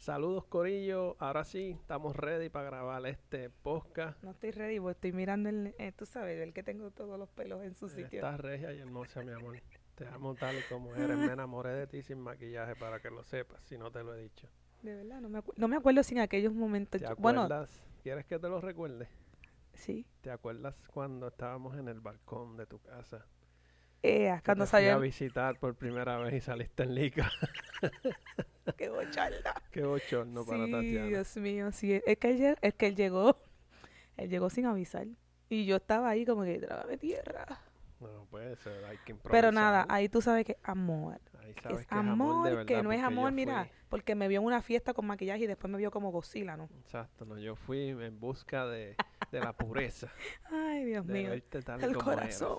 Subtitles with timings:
[0.00, 4.22] Saludos Corillo, ahora sí, estamos ready para grabar este podcast.
[4.24, 7.28] No estoy ready, porque estoy mirando el, eh, tú sabes, el que tengo todos los
[7.28, 8.06] pelos en su sitio.
[8.20, 9.60] Estás regia y hermosa, mi amor.
[9.96, 11.18] Te amo tal y como eres.
[11.18, 14.22] Me enamoré de ti sin maquillaje para que lo sepas, si no te lo he
[14.22, 14.48] dicho.
[14.82, 17.02] De verdad, no me, acu- no me acuerdo sin aquellos momentos.
[17.02, 17.82] ¿Te Bueno, acuerdas?
[18.02, 19.06] ¿Quieres que te lo recuerde?
[19.74, 20.06] sí.
[20.22, 23.26] ¿Te acuerdas cuando estábamos en el balcón de tu casa?
[24.02, 25.00] Eh, cuando te fui a salió.
[25.00, 27.30] visitar por primera vez y saliste en lica.
[28.76, 29.54] Qué bocharda.
[29.70, 31.06] Qué bochorno para sí, Tatiana.
[31.06, 32.00] Dios mío, sí.
[32.06, 33.36] Es que, él, es que él llegó,
[34.16, 35.06] él llegó sin avisar.
[35.48, 37.44] Y yo estaba ahí como que, trágame tierra.
[38.00, 39.30] No puede ser, hay que improvisar.
[39.30, 41.20] Pero nada, ahí tú sabes que amor.
[41.40, 43.64] Ahí sabes es que amor, de verdad, que no es amor, mira.
[43.64, 46.56] fui- Porque me vio en una fiesta con maquillaje y después me vio como Godzilla,
[46.56, 46.70] ¿no?
[46.84, 48.96] Exacto, no, yo fui en busca de,
[49.32, 50.10] de la pureza,
[50.50, 51.30] Ay, Dios de mío.
[51.30, 52.58] verte tal y El como corazón.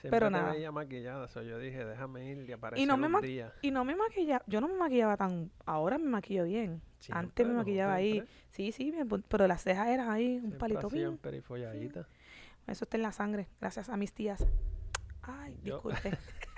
[0.00, 0.52] Siempre Pero te nada.
[0.52, 3.52] veía maquillada, so yo dije, déjame ir y aparecer no me un día.
[3.60, 6.80] Y no me maquillaba, yo no me maquillaba tan, ahora me maquillo bien.
[7.10, 8.12] Antes me Siempre, maquillaba ahí.
[8.12, 11.18] siempre, Sí, sí, bien, pero las cejas eran ahí, un siempre palito así, bien.
[12.66, 14.46] Eso está en la sangre, gracias a mis tías.
[15.22, 15.98] Ay, Yo- disculpe.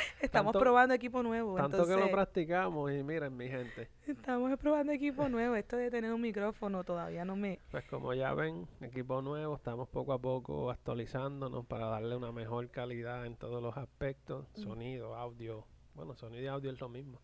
[0.20, 4.92] Estamos Tanto- probando equipo nuevo, Tanto que lo practicamos y miren mi gente, estamos probando
[4.92, 5.54] equipo nuevo.
[5.56, 7.58] Esto de tener un micrófono todavía no me...
[7.70, 12.68] pues como ya ven, equipo nuevo, estamos poco a poco actualizándonos para darle una mejor
[12.70, 14.62] calidad en todos los aspectos, Mm.
[14.62, 17.20] sonido, audio, bueno, sonido y audio es lo mismo.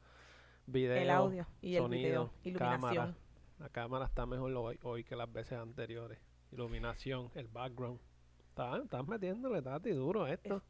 [0.67, 3.15] Video, el audio y el sonido, video, cámara.
[3.59, 6.19] La cámara está mejor hoy, hoy que las veces anteriores.
[6.53, 8.01] Iluminación, el background.
[8.49, 10.63] Estás, estás metiéndole, Tati, duro esto.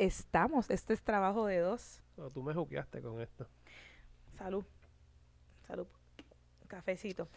[0.00, 2.00] Estamos, este es trabajo de dos.
[2.16, 3.46] O tú me juqueaste con esto.
[4.38, 4.64] Salud,
[5.66, 5.86] salud,
[6.68, 7.28] cafecito.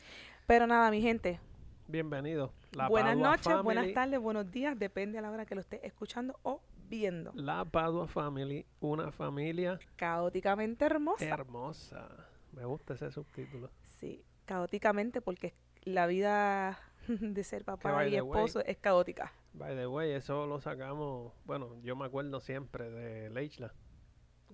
[0.47, 1.41] Pero nada, mi gente,
[1.89, 2.53] Bienvenido.
[2.71, 5.81] La buenas Padua noches, buenas tardes, buenos días, depende a la hora que lo estés
[5.83, 7.33] escuchando o viendo.
[7.35, 11.25] La Padua Family, una familia Caóticamente hermosa.
[11.25, 12.07] hermosa.
[12.53, 13.71] Me gusta ese subtítulo.
[13.83, 15.53] Sí, caóticamente porque
[15.83, 19.31] la vida de ser papá y the way, esposo es caótica.
[19.53, 23.73] By the way, eso lo sacamos, bueno, yo me acuerdo siempre de Leichla,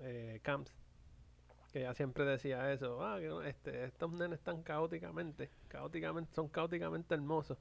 [0.01, 0.73] eh, Camps,
[1.71, 7.13] que ella siempre decía eso, ah, que este, estos nenes están caóticamente, caóticamente, son caóticamente
[7.13, 7.57] hermosos.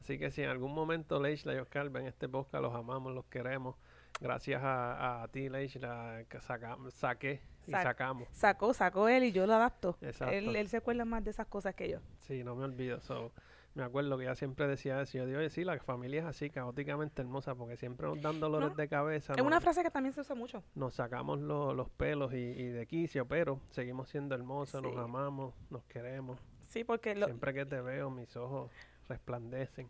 [0.00, 3.24] Así que si en algún momento Leichla y Oscar ven este podcast, los amamos, los
[3.26, 3.76] queremos.
[4.20, 8.28] Gracias a, a ti, Leichla, que saca, saqué y Sac- sacamos.
[8.32, 9.96] Sacó, sacó él y yo lo adapto.
[10.02, 10.34] Exacto.
[10.34, 11.98] Él, él se acuerda más de esas cosas que yo.
[12.18, 13.00] Sí, no me olvido.
[13.00, 13.32] So,
[13.74, 15.18] me acuerdo que ella siempre decía eso.
[15.18, 18.70] Yo digo, oye, sí, la familia es así, caóticamente hermosa, porque siempre nos dan dolores
[18.70, 19.32] No, de cabeza.
[19.32, 20.62] Es nos- una frase que también se usa mucho.
[20.74, 24.98] nos sacamos lo- los pelos y, y de quicio, pero seguimos siendo hermosos, nos Sí.
[24.98, 26.38] amamos, nos queremos.
[26.68, 28.70] Sí, porque lo, Siempre que te veo, mis ojos
[29.08, 29.88] resplandecen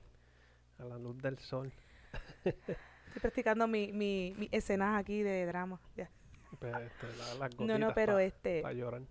[0.79, 1.73] a la luz del sol.
[2.45, 5.81] estoy practicando mi, mi, mi escenas aquí de drama.
[5.97, 6.09] ya.
[6.59, 9.03] Pues, este, la- las No, no, pero pa- este pa llorar.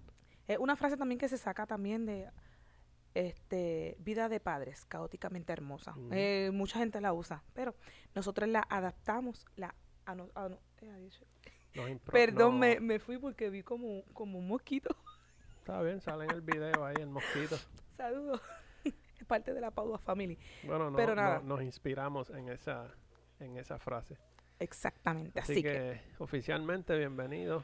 [0.48, 2.30] es una frase también que se saca también de
[3.14, 5.96] este vida de padres, caóticamente hermosa.
[6.12, 7.76] Eh, mucha gente la usa, pero
[8.16, 9.74] nosotros la adaptamos, la
[10.06, 11.24] ano- ano- eh, adiós.
[11.76, 14.96] Nos impro- Perdón, no- me, me fui porque vi como, como un mosquito.
[15.60, 17.56] Está bien, sale en el video ahí el mosquito.
[17.98, 18.42] Saludos.
[18.84, 20.38] es parte de la Padua Family.
[20.64, 21.40] Bueno, no, Pero no- nada.
[21.40, 22.88] nos inspiramos en esa,
[23.40, 24.18] en esa frase.
[24.60, 25.40] Exactamente.
[25.40, 27.64] Así, Así, que, que, oficialmente bienvenidos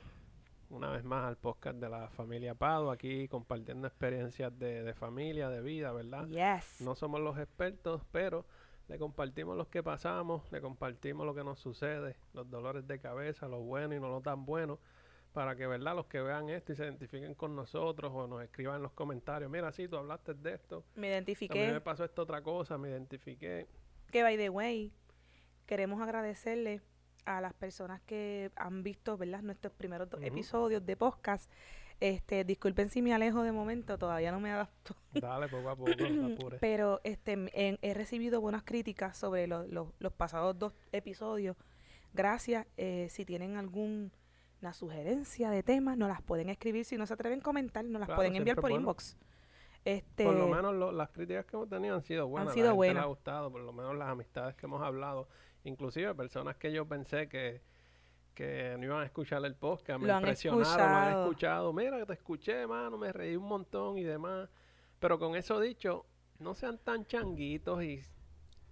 [0.69, 5.50] una vez más al podcast de la familia Pado, aquí compartiendo experiencias de, de familia,
[5.50, 6.28] de vida, ¿verdad?
[6.28, 6.81] yes.
[6.81, 8.45] No somos los expertos, pero
[8.88, 13.47] le compartimos los que pasamos, le compartimos lo que nos sucede, los dolores de cabeza,
[13.47, 14.79] lo bueno y no lo tan bueno,
[15.33, 15.95] para que, ¿verdad?
[15.95, 19.51] Los que vean esto y se identifiquen con nosotros o nos escriban en los comentarios,
[19.51, 21.81] mira, sí, tú hablaste de esto, Me a mí me identifiqué.
[21.81, 23.67] pasó esta otra cosa, me identifiqué.
[24.11, 24.91] Que by the way,
[25.66, 26.81] queremos agradecerle
[27.28, 29.42] a las personas que han visto, ¿verdad?
[29.42, 31.52] Nuestros primeros dos episodios de podcast.
[32.00, 34.96] Este, disculpen si me alejo de momento, todavía no me adapto.
[35.14, 36.36] Dale poco a poco, no.
[36.62, 41.58] Pero este, en- he recibido buenas críticas sobre lo- lo- los pasados dos episodios.
[42.14, 42.66] Gracias.
[42.78, 44.09] eh, si tienen alguna
[44.74, 46.86] sugerencia de temas, nos las pueden escribir.
[46.86, 48.78] Si no se atreven a comentar, nos las Claro, pueden enviar por bueno.
[48.78, 49.18] inbox.
[49.86, 52.53] Este, Por lo menos lo- las críticas que hemos tenido han sido buenas.
[52.53, 53.03] sido la gente le buenas.
[53.03, 55.28] ha gustado, por lo menos las amistades que hemos hablado.
[55.67, 57.61] Inclusive personas que yo pensé que,
[58.34, 61.22] que no iban a escuchar el podcast, me Lo han impresionaron, lo han escuchado.
[61.23, 61.73] escuchado.
[61.73, 64.49] Mira, que te escuché, mano, me reí un montón y demás.
[64.99, 66.05] Pero con eso dicho,
[66.40, 68.02] no sean tan changuitos y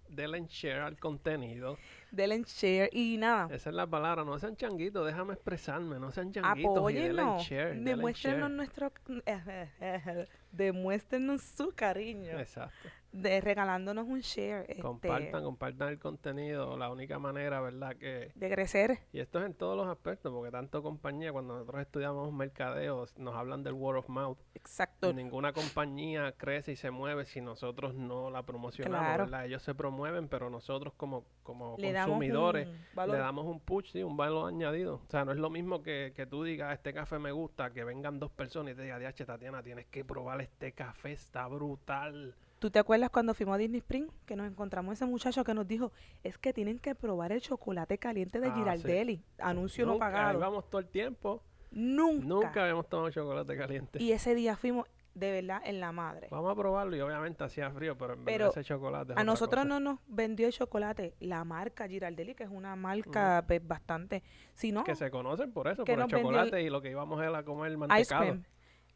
[0.08, 1.78] denle share al contenido.
[2.12, 3.48] denle share y nada.
[3.54, 7.44] Esa es la palabra, no sean changuitos, déjame expresarme, no sean changuitos y Apóyennos.
[7.44, 7.70] share.
[7.76, 8.92] denle Demuéstrenos nuestro
[10.52, 12.40] demuéstrenos su cariño.
[12.40, 12.90] Exacto.
[13.16, 14.66] De regalándonos un share.
[14.70, 16.78] este, Compartan, compartan el contenido.
[16.78, 17.96] La única manera, ¿verdad?
[17.96, 18.32] Que...
[18.36, 19.00] de crecer.
[19.14, 23.36] Y esto es en todos los aspectos, porque tanto compañía, cuando nosotros estudiamos mercadeo, nos
[23.36, 24.38] hablan del word of mouth.
[24.54, 25.14] Exacto.
[25.14, 29.24] Ninguna compañía crece y se mueve si nosotros no la promocionamos, Claro.
[29.26, 29.46] ¿verdad?
[29.46, 34.18] Ellos se promueven, pero nosotros como, como Le consumidores le damos un push, sí, un
[34.18, 34.96] valor añadido.
[34.96, 37.84] O sea, no es lo mismo que, que tú digas, este café me gusta, que
[37.84, 42.36] vengan dos personas y te digan, Tatiana, tienes que probar este café, está brutal.
[42.60, 44.08] ¿Tú te acuerdas cuando fuimos a Disney Spring?
[44.26, 45.92] Que nos encontramos ese muchacho que nos dijo,
[46.24, 48.60] es que tienen que probar el chocolate caliente de Ah, sí.
[48.60, 49.24] Girardelli.
[49.40, 50.40] Anuncio no ahí pagado.
[50.40, 51.44] vamos todo el tiempo.
[51.72, 52.26] Nunca.
[52.26, 54.02] Nunca habíamos tomado chocolate caliente.
[54.02, 56.28] Y ese día fuimos de verdad en la madre.
[56.32, 59.64] Vamos a probarlo y obviamente hacía frío, pero en Pero ese chocolate es A nosotros
[59.64, 59.70] cosa.
[59.70, 64.24] no nos vendió el chocolate la marca Girardelli, que es una marca pues, bastante...
[64.54, 66.90] Si no, Que se conocen por eso, que por el el chocolate y lo que
[66.92, 68.22] íbamos a comer Ice mantecado.
[68.24, 68.44] Cream.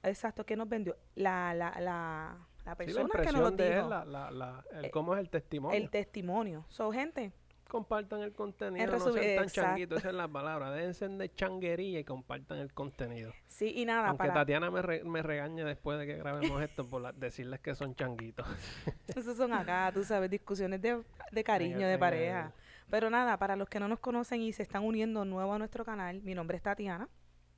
[0.04, 0.96] Exacto, ¿qué nos vendió?
[1.16, 2.38] La, la, la,
[2.70, 3.90] la Sí, la persona que nos lo dijo.
[3.90, 5.78] la, la, el, Eh, cómo es el testimonio.
[5.78, 6.66] El testimonio.
[6.70, 7.32] So, gente,
[7.68, 9.62] compartan el contenido, no sean tan exacto.
[9.62, 10.72] changuitos, esa es la palabra.
[10.72, 13.32] Déjense de changuería y compartan el contenido.
[13.48, 14.34] sí y nada, Aunque para...
[14.34, 18.48] Tatiana me, re- me regañe después de que grabemos esto por decirles que son changuitos.
[19.16, 22.52] Esos son acá, tú sabes, discusiones de, de cariño, de pareja.
[22.90, 25.86] Pero nada, para los que no nos conocen y se están uniendo nuevo a nuestro
[25.86, 27.08] canal, mi nombre es Tatiana.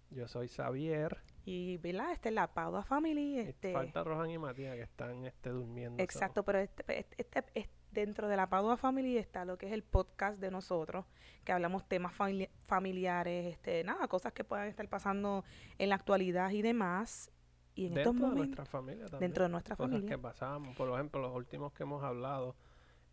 [0.10, 1.20] Yo soy Xavier.
[1.46, 2.12] Y, ¿verdad?
[2.12, 3.40] Esta es la Padua Family.
[3.40, 6.02] Este, Falta Rojan y Matías que están este, durmiendo.
[6.04, 9.74] exacto, pero este, este- este- es- dentro de la Padua Family está lo que es
[9.74, 11.06] el podcast de nosotros,
[11.44, 15.44] que hablamos temas famili- familiares, este, nada, cosas que puedan estar pasando
[15.78, 17.32] en la actualidad y demás.
[17.76, 19.20] Y en estos dentro de momentos, nuestra familia también.
[19.20, 20.10] dentro de nuestra cosas familia.
[20.16, 20.76] que pasamos.
[20.76, 22.56] Por ejemplo, los últimos que hemos hablado,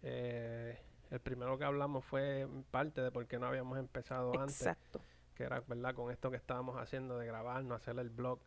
[0.03, 0.79] eh,
[1.11, 5.01] el primero que hablamos fue parte de por qué no habíamos empezado antes, Exacto.
[5.39, 5.95] Que era, ¿verdad?
[5.95, 8.41] Con esto que estábamos haciendo de grabarnos, hacer el blog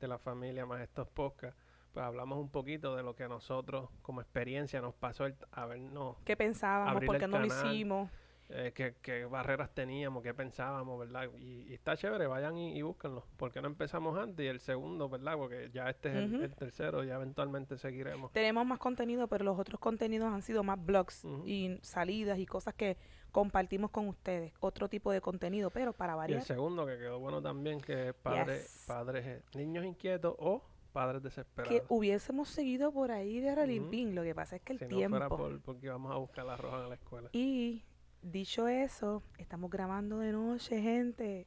[0.00, 1.60] de la familia más estos podcasts,
[1.92, 6.16] pues hablamos un poquito de lo que a nosotros como experiencia nos pasó el habernos,
[6.24, 7.04] ¿Qué pensábamos?
[7.04, 8.10] ¿Por qué no lo hicimos?
[8.50, 11.28] eh, qué, qué barreras teníamos, qué pensábamos, ¿verdad?
[11.38, 13.26] Y, y está chévere, vayan y, y búsquenlo.
[13.36, 14.42] ¿Por qué no empezamos antes?
[14.42, 15.36] Y el segundo, ¿verdad?
[15.36, 18.32] Porque ya este es el- tercero, ya eventualmente seguiremos.
[18.32, 22.72] Tenemos más contenido, pero los otros contenidos han sido más blogs y salidas y cosas
[22.72, 22.96] que
[23.32, 24.52] compartimos con ustedes.
[24.60, 26.42] Otro tipo de contenido, pero para Y el variar.
[26.42, 28.84] segundo que quedó bueno también, que es padre, Yes.
[28.86, 31.82] padres, eh, niños inquietos o padres Que desesperados.
[31.88, 33.90] hubiésemos seguido por ahí de Ujú.
[33.90, 34.14] Pin.
[34.14, 35.36] Lo que pasa es que el si no fuera tiempo.
[35.36, 37.28] por, porque vamos a buscar la roja en la escuela.
[37.32, 37.84] Y
[38.22, 41.46] dicho eso, estamos grabando de noche, gente.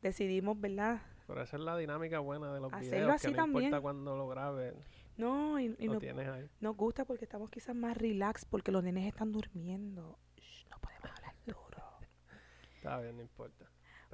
[0.00, 1.02] Decidimos, ¿verdad?
[1.26, 3.82] Pero esa es la dinámica buena de los Hacerlo videos, así que no importa también.
[3.82, 4.74] cuando lo grabes,
[5.18, 6.48] No, y, y lo no- tienes ahí.
[6.60, 10.18] nos gusta porque estamos quizás más relax porque los nenes están durmiendo.
[10.70, 11.82] No podemos hablar duro.
[12.76, 13.64] Está bien, no importa.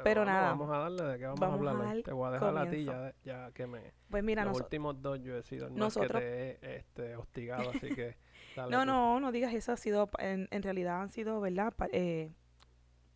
[0.03, 2.03] Pero vamos, nada, Vamos a darle de qué vamos, vamos a hablar.
[2.03, 3.93] Te voy a dejar a ti ya, ya que me...
[4.11, 7.15] Pues mira, los últimos dos yo he sido el más nosotros- que te he este,
[7.17, 8.17] hostigado, así que
[8.57, 8.87] dale No, tú.
[8.87, 9.71] no, no digas eso.
[9.71, 11.73] Ha sido, en, en realidad han sido, ¿verdad?
[11.93, 12.33] Eh,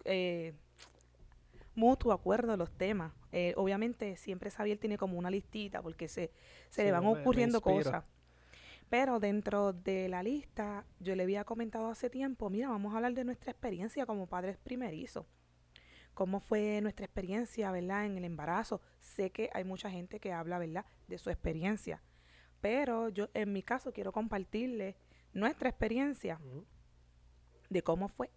[0.05, 0.55] eh,
[1.75, 3.13] mutuo acuerdo los temas.
[3.33, 6.31] Eh, obviamente siempre Xavier tiene como una listita porque se,
[6.71, 7.77] se le van me- me ocurriendo inspiro.
[7.79, 8.05] cosas.
[8.91, 13.13] Pero dentro de la lista, yo le había comentado hace tiempo, mira, vamos a hablar
[13.15, 15.27] de nuestra experiencia como padres primerizos.
[16.15, 18.81] ¿Cómo fue nuestra experiencia, verdad, en el embarazo?
[18.99, 22.03] Sé que hay mucha gente que habla, ¿verdad?, de su experiencia.
[22.61, 24.97] Pero yo, en mi caso, quiero compartirle
[25.33, 26.41] nuestra experiencia
[27.69, 28.31] de cómo fue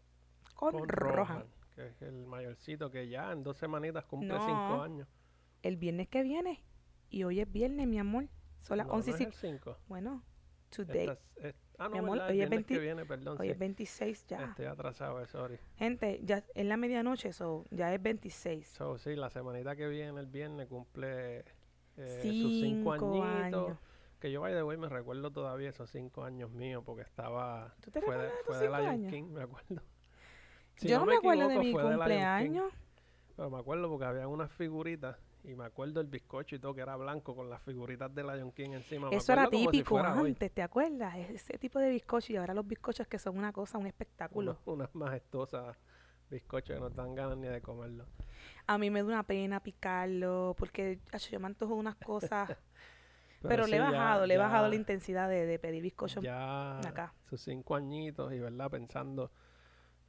[0.53, 1.27] con, Con Rohan.
[1.27, 4.45] Rohan, que es el mayorcito que ya en dos semanitas cumple No.
[4.45, 5.07] cinco años.
[5.63, 6.63] El viernes que viene,
[7.09, 8.27] y hoy es viernes, mi amor,
[8.62, 9.48] son las No, 11 y no es cinco.
[9.48, 9.77] el cinco.
[9.88, 10.24] Bueno,
[10.71, 13.38] today, Esta es- es- ah, no, Mi amor, hoy es viernes que 20 viene, perdón.
[13.39, 13.51] hoy sí.
[13.51, 14.43] es 26 ya.
[14.45, 15.60] Estoy atrasado, eh, sorry.
[15.77, 18.67] Gente, ya en la medianoche, so, ya es 26.
[18.67, 21.39] So, sí, la semanita que viene, el viernes, cumple
[21.98, 23.67] eh, sus Cinco cinco añitos.
[23.67, 23.77] años.
[24.19, 27.74] Que yo, by the way, me recuerdo todavía esos cinco años míos porque estaba...
[27.81, 29.12] ¿Tú te fue de, de fue de cinco Lion años?
[29.12, 29.81] King, me acuerdo.
[30.75, 32.74] Si yo no, me acuerdo de equivoco, mi fue Lion King, cumpleaños.
[33.36, 36.81] pero me acuerdo porque había unas figuritas y me acuerdo el bizcocho y todo que
[36.81, 39.10] era blanco con las figuritas de Lion King encima.
[39.10, 40.29] Me Eso era si típico hoy.
[40.29, 41.15] antes, ¿te acuerdas?
[41.17, 44.57] Ese tipo de bizcocho y ahora los bizcochos que son una cosa, un espectáculo.
[44.65, 45.77] Unas majestuosas
[46.29, 48.05] bizcochos que no dan ganas ni de comerlo.
[48.67, 52.50] A mí me da una pena picarlo porque ach, yo me antojo unas cosas,
[53.41, 56.21] pero, le he ya- bajado, le he bajado la intensidad de, de pedir bizcocho.
[56.21, 57.13] ya acá.
[57.29, 59.31] sus cinco añitos y verdad pensando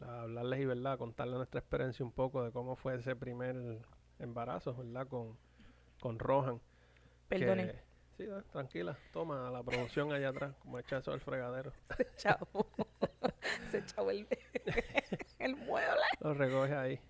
[0.01, 3.81] a hablarles y verdad contarles nuestra experiencia un poco de cómo fue ese primer
[4.19, 5.37] embarazo verdad con
[6.01, 6.61] con Rohan
[7.29, 7.83] Perdonen, que-
[8.17, 11.73] sí da, tranquila toma la promoción allá atrás como echazo del fregadero
[12.17, 12.67] chavo.
[13.71, 14.27] Se echó el,
[15.39, 16.01] el mueble.
[16.21, 17.01] lo recoge ahí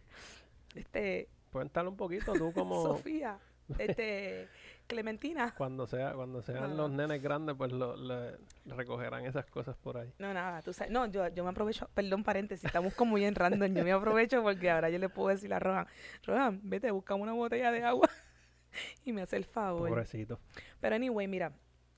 [0.75, 3.39] Este, cuéntale un poquito tú como Sofía.
[3.79, 4.49] Este,
[4.87, 5.55] Clementina.
[5.57, 8.37] Cuando sea, cuando sean No, los nenes grandes, pues lo, le-
[8.67, 10.13] recogerán esas cosas por ahí.
[10.19, 10.93] No, nada, tú sabes.
[10.93, 13.75] No, yo, yo me aprovecho, perdón, paréntesis, estamos como bien random.
[13.75, 15.87] Yo me aprovecho porque ahora yo le puedo decir a Rohan,
[16.25, 18.09] Rohan, vete, buscamos una botella de agua
[19.05, 19.89] y me hace el favor.
[19.89, 20.39] Pobrecito.
[20.81, 21.53] Pero anyway, mira,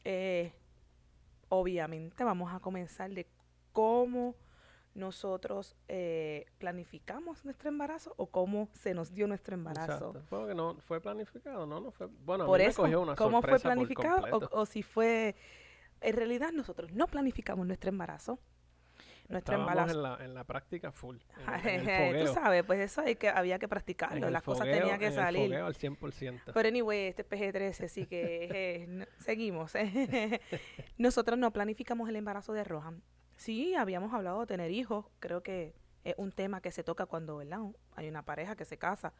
[0.04, 0.52] eh,
[1.48, 3.26] obviamente vamos a comenzar de
[3.72, 4.34] cómo
[4.94, 10.12] nosotros eh, planificamos nuestro embarazo o cómo se nos dio nuestro embarazo.
[10.16, 10.46] Exacto.
[10.46, 11.80] Que no fue planificado, ¿no?
[11.80, 14.66] no fue, bueno, a Por mí me eso, cogió una ¿cómo fue planificado o, o
[14.66, 15.34] si fue...
[16.00, 18.38] En realidad nosotros no planificamos nuestro embarazo.
[19.26, 19.96] Nuestro Estábamos embarazo.
[19.96, 21.16] en la, en la práctica full.
[21.64, 24.66] En, en el Tú sabes, pues eso hay que, había que practicarlo, el las cosas
[24.66, 25.46] fogueo- tenían que en el salir.
[25.48, 26.40] fogueo al 100%.
[26.52, 29.72] Pero anyway, este es PG-13, así que eh, no- seguimos.
[30.98, 33.02] Nosotros no planificamos el embarazo de Rohan.
[33.36, 35.74] Sí, habíamos hablado de tener hijos, creo que
[36.04, 37.60] es un tema que se toca cuando ¿verdad?
[37.96, 39.12] hay una pareja que se casa,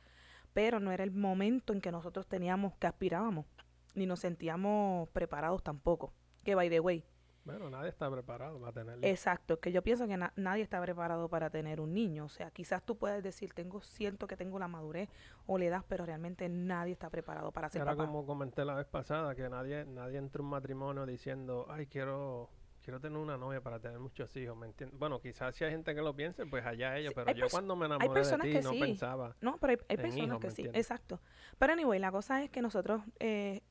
[0.52, 3.46] pero no era el momento en que nosotros teníamos, que aspirábamos,
[3.94, 6.12] ni nos sentíamos preparados tampoco.
[6.44, 7.04] Que by the way,
[7.44, 9.06] Bueno, nadie está preparado para tenerlo.
[9.06, 12.24] Exacto, que yo pienso que na- nadie está preparado para tener un niño.
[12.26, 15.08] O sea, quizás tú puedes decir, tengo, siento que tengo la madurez
[15.46, 18.06] o la edad, pero realmente nadie está preparado para ser Era papá.
[18.06, 22.48] como comenté la vez pasada, que nadie nadie entra a un matrimonio diciendo, ay, quiero
[22.84, 24.98] quiero tener una novia para tener muchos hijos, ¿me entiendes?
[24.98, 27.74] Bueno, quizás si hay gente que lo piense, pues allá ellos, Sí, pero yo cuando
[27.76, 28.80] me enamoré de ti no sí.
[28.80, 29.34] pensaba.
[29.40, 30.80] No, pero hay, personas hijos, que ¿me sí, entiendes?
[30.84, 31.20] exacto.
[31.58, 33.62] Pero anyway, la cosa es que nosotros, eh,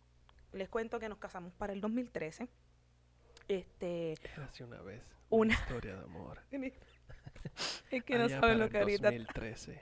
[0.51, 2.49] les cuento que nos casamos para el 2013.
[3.47, 6.39] Este, Érase una vez Una- historia de amor.
[7.91, 9.11] es que no Allá saben lo que ahorita...
[9.11, 9.81] 2013,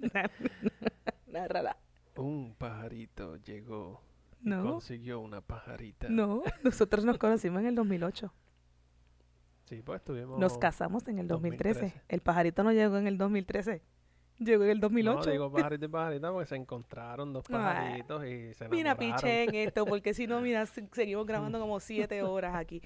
[1.26, 1.76] Nárrala.
[2.16, 4.00] un pajarito llegó
[4.40, 6.08] No, consiguió una pajarita.
[6.08, 8.32] no, nosotros nos conocimos en el 2008.
[9.66, 10.38] Sí, pues estuvimos...
[10.38, 11.80] Nos casamos en el 2013.
[11.80, 12.04] 2013.
[12.08, 13.82] El pajarito no llegó en el 2013.
[14.38, 15.24] Llegó en el 2008.
[15.26, 19.16] No, digo pajarito y pajarita porque se encontraron dos pajaritos y se Mira, enamoraron.
[19.20, 22.80] piché en esto, porque si no, mira, se- seguimos grabando como siete horas aquí.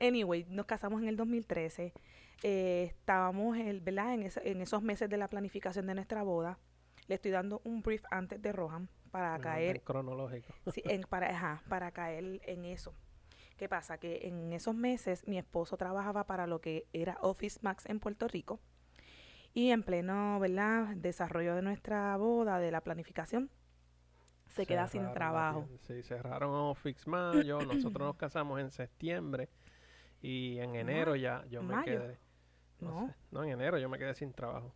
[0.00, 1.92] Anyway, nos casamos en el 2013.
[2.44, 4.14] Eh, estábamos, el, ¿verdad?
[4.14, 6.58] En, ese- en esos meses de la planificación de nuestra boda.
[7.08, 10.54] Le estoy dando un brief antes de Rohan para En orden caer, cronológico.
[10.72, 12.94] sí, en, para, ajá, para caer en eso.
[13.56, 13.98] ¿Qué pasa?
[13.98, 18.26] Que en esos meses mi esposo trabajaba para lo que era Office Max en Puerto
[18.28, 18.60] Rico.
[19.54, 20.96] Y en pleno, ¿verdad?
[20.96, 23.50] Desarrollo de nuestra boda, de la planificación,
[24.48, 25.68] se queda sin Cerraron trabajo.
[25.86, 27.58] Sí, cerraron Office Mayo.
[27.66, 29.48] Nosotros nos casamos en septiembre.
[30.22, 31.84] Y en enero ya yo me mayo.
[31.84, 32.18] quedé.
[32.80, 33.06] No, No.
[33.08, 34.74] sé, no, en enero yo me quedé sin trabajo.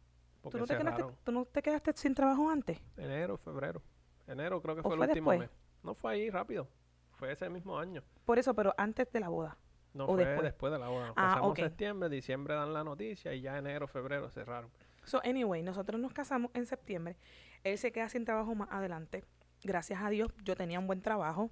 [0.50, 1.04] ¿Tú no, te quedaste.
[1.25, 2.78] ¿Tú no te quedaste sin trabajo antes?
[2.97, 3.83] Enero, febrero.
[4.28, 5.50] Enero creo que ¿O fue el último después?
[5.50, 5.59] mes.
[5.83, 6.68] No fue ahí rápido.
[7.16, 8.02] Fue ese mismo año.
[8.25, 9.56] Por eso, pero antes de la boda.
[9.94, 10.42] No ¿O fue después?
[10.44, 10.73] después?
[10.73, 11.08] de la boda.
[11.16, 11.58] Ah, casamos ok.
[11.61, 14.70] en septiembre, diciembre dan la noticia y ya enero, febrero cerraron.
[15.04, 17.16] So, anyway, nosotros nos casamos en septiembre.
[17.64, 19.25] Él se queda sin trabajo más adelante.
[19.64, 21.50] Gracias a Dios, yo tenía un buen trabajo.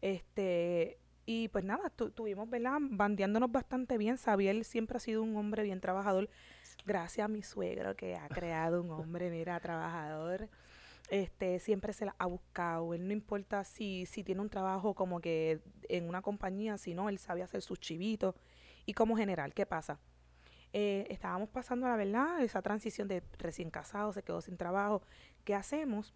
[0.00, 2.78] Este, y pues nada, tu- tuvimos, ¿verdad?
[2.80, 4.16] Bandeándonos bastante bien.
[4.16, 6.28] Sabiel siempre ha sido un hombre bien trabajador.
[6.86, 10.48] Gracias a mi suegro que ha creado un hombre, mira, trabajador.
[11.10, 12.94] Este, siempre se la ha buscado.
[12.94, 17.08] Él no importa si, si tiene un trabajo como que en una compañía, si no,
[17.08, 18.36] él sabe hacer sus chivitos.
[18.86, 19.98] Y como general, ¿qué pasa?
[20.72, 25.02] Eh, estábamos pasando, la verdad, esa transición de recién casado, se quedó sin trabajo.
[25.44, 26.14] ¿Qué hacemos?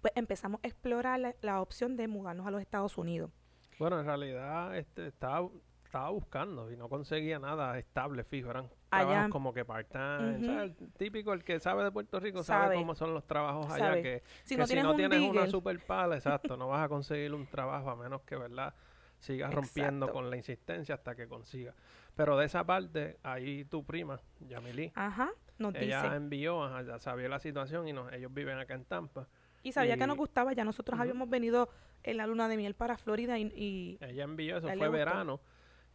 [0.00, 3.30] Pues empezamos a explorar la, opción de mudarnos a los Estados Unidos.
[3.78, 5.48] Bueno, en realidad este, estaba,
[5.90, 8.48] estaba buscando y no conseguía nada estable, fijo.
[8.50, 10.46] Eran Allá- trabajos como que part-time.
[10.46, 10.76] ¿sabes?
[10.80, 12.76] El típico, el que sabe de Puerto Rico sabe, Sabe.
[12.76, 13.86] cómo son los trabajos allá.
[13.88, 14.02] Sabe.
[14.02, 17.44] Que, Si que no tienes un una super pala, exacto, no vas a conseguir un
[17.48, 18.72] trabajo a menos que, ¿verdad?
[19.18, 21.74] Sigas rompiendo con la insistencia hasta que consiga.
[22.14, 26.14] Pero de esa parte, ahí tu prima, Yamilí, ajá, nos ella dice.
[26.14, 29.26] envió, ajá, ya sabía la situación y nos, ellos viven acá en Tampa.
[29.64, 31.68] Y sabía que nos gustaba, ya nosotros habíamos venido
[32.04, 35.40] en la luna de miel para Florida y, y Ella envió, eso fue gustó.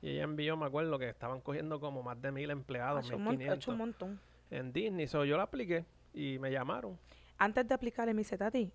[0.02, 3.18] Y ella envió, me acuerdo, que estaban cogiendo como más de mil empleados, ha hecho
[3.18, 4.20] quinientos un montón.
[4.52, 5.08] en Disney.
[5.08, 6.98] So, yo la apliqué y me llamaron.
[7.38, 8.72] Antes de aplicar en mi Tati,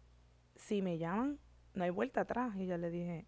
[0.56, 1.38] si me llaman,
[1.74, 2.54] no hay vuelta atrás.
[2.56, 3.26] Y yo le dije,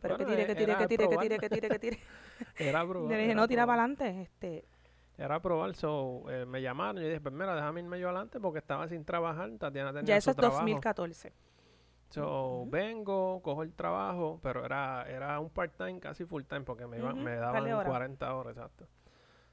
[0.00, 1.98] pero Bueno, que tire, que tire, que tire, que tire, que tire, que tire.
[2.56, 3.10] Era probar.
[3.10, 4.22] le dije, no, tira para adelante.
[4.22, 4.64] Este,
[5.18, 5.74] Era probar.
[5.74, 8.88] So, eh, me llamaron y yo dije, pues mira, déjame irme yo adelante porque estaba
[8.88, 9.50] sin trabajar.
[9.58, 10.60] Tatiana tenía ya eso su es trabajo.
[10.60, 11.32] 2014.
[12.10, 17.14] So, vengo, cojo el trabajo, pero era, era un part-time, casi full-time, porque me, Ujú,
[17.14, 17.86] me daban de horas.
[17.86, 18.86] 40 horas, exacto.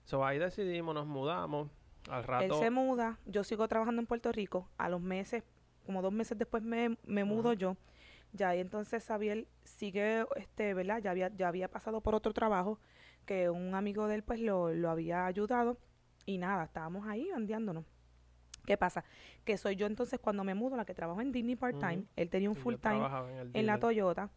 [0.06, 1.70] So, ahí decidimos, nos mudamos.
[2.10, 4.70] Al Él rato, se muda, yo sigo trabajando en Puerto Rico.
[4.78, 5.44] A los meses,
[5.86, 7.78] como dos meses después me, me mudo yo.
[8.34, 11.00] Ya ahí entonces Xavier sigue, este, ¿verdad?
[11.02, 12.80] Ya había, ya había pasado por otro trabajo
[13.26, 15.78] que un amigo de él pues lo, lo había ayudado.
[16.26, 17.86] Y nada, estábamos ahí bandeándonos.
[18.68, 19.06] ¿Qué pasa?
[19.46, 22.50] Que soy yo entonces cuando me mudo, la que trabajo en Disney part-time, él tenía
[22.50, 23.00] un full-time
[23.54, 23.80] en, la.
[23.80, 24.30] Toyota,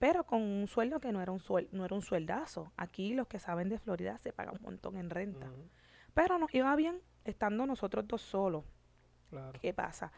[0.00, 2.72] pero con un sueldo que no era un, suel- no era un sueldazo.
[2.76, 5.46] Aquí los que saben de Florida se paga un montón en renta.
[6.14, 8.64] Pero nos iba bien estando nosotros dos solos.
[9.30, 9.58] Claro.
[9.60, 10.10] ¿Qué pasa?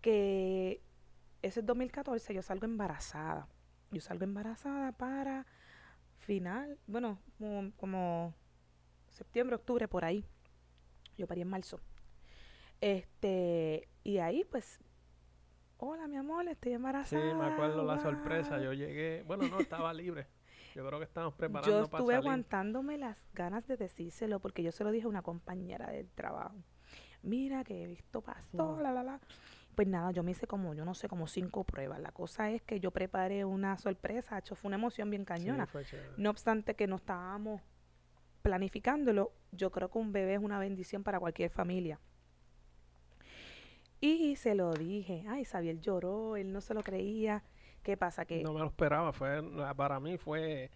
[0.00, 0.80] Que
[1.42, 3.46] ese 2014 yo salgo embarazada.
[3.90, 5.44] Yo salgo embarazada para
[6.18, 8.34] final, bueno, como, como
[9.10, 10.24] septiembre, octubre, por ahí.
[11.18, 11.78] Yo parí en marzo.
[12.80, 14.80] Este, y ahí pues,
[15.78, 17.34] hola mi amor, estoy Sí, embarazada.
[17.34, 18.50] me acuerdo la sorpresa.
[18.56, 18.62] guau".
[18.64, 20.26] Yo llegué, bueno, no, estaba libre.
[20.74, 24.84] Yo creo que estábamos preparando Yo estuve aguantándome las ganas de decírselo porque yo se
[24.84, 26.56] lo dije a una compañera del trabajo.
[27.22, 28.82] Mira que he visto pastor, Mm.
[28.82, 29.20] la, la, la.
[29.74, 32.00] Pues nada, yo me hice como, yo no sé, como cinco pruebas.
[32.00, 35.68] La cosa es que yo preparé una sorpresa, hecho, fue una emoción bien Sí, cañona.
[36.16, 37.60] No obstante que no estábamos
[38.42, 41.98] planificándolo, yo creo que un bebé es una bendición para cualquier familia.
[44.00, 47.42] Y se lo dije, ay, Xavier lloró, él no se lo creía.
[47.82, 48.24] ¿Qué pasa?
[48.24, 49.12] Que No me lo esperaba.
[49.12, 49.42] Fue,
[49.76, 50.70] para mí fue.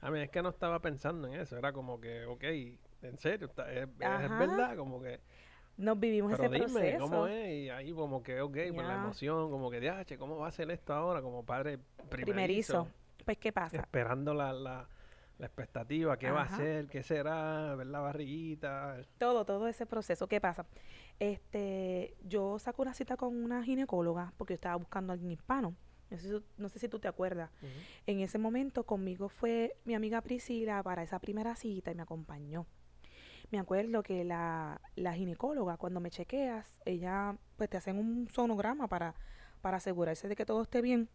[0.00, 1.56] A mí es que no estaba pensando en eso.
[1.56, 2.42] Era como que, ok,
[3.02, 5.20] en serio, está- es, verdad, como que.
[5.76, 6.98] nos vivimos Pero ese dime, proceso.
[7.04, 7.48] ¿cómo es?
[7.64, 10.70] Y ahí como que, ok, por la emoción, como que, diache, ¿cómo va a ser
[10.70, 11.22] esto ahora?
[11.22, 11.78] Como padre
[12.10, 12.24] primerizo.
[12.32, 12.88] Primerizo.
[13.24, 13.76] Pues, ¿qué pasa?
[13.76, 14.88] Esperando la, la,
[15.38, 18.96] la expectativa, qué va a ser, qué será, ver la barriguita.
[19.18, 20.26] Todo, todo ese proceso.
[20.26, 20.66] ¿Qué pasa?
[21.22, 25.76] Este, yo saco una cita con una ginecóloga porque yo estaba buscando a alguien hispano.
[26.10, 27.48] No sé, si, tú- no sé si tú te acuerdas.
[28.08, 32.66] En ese momento conmigo fue mi amiga Priscila para esa primera cita y me acompañó.
[33.52, 38.88] Me acuerdo que la, la ginecóloga, cuando me chequeas, ella pues te hacen un sonograma
[38.88, 39.14] para,
[39.60, 41.08] para asegurarse de que todo esté bien.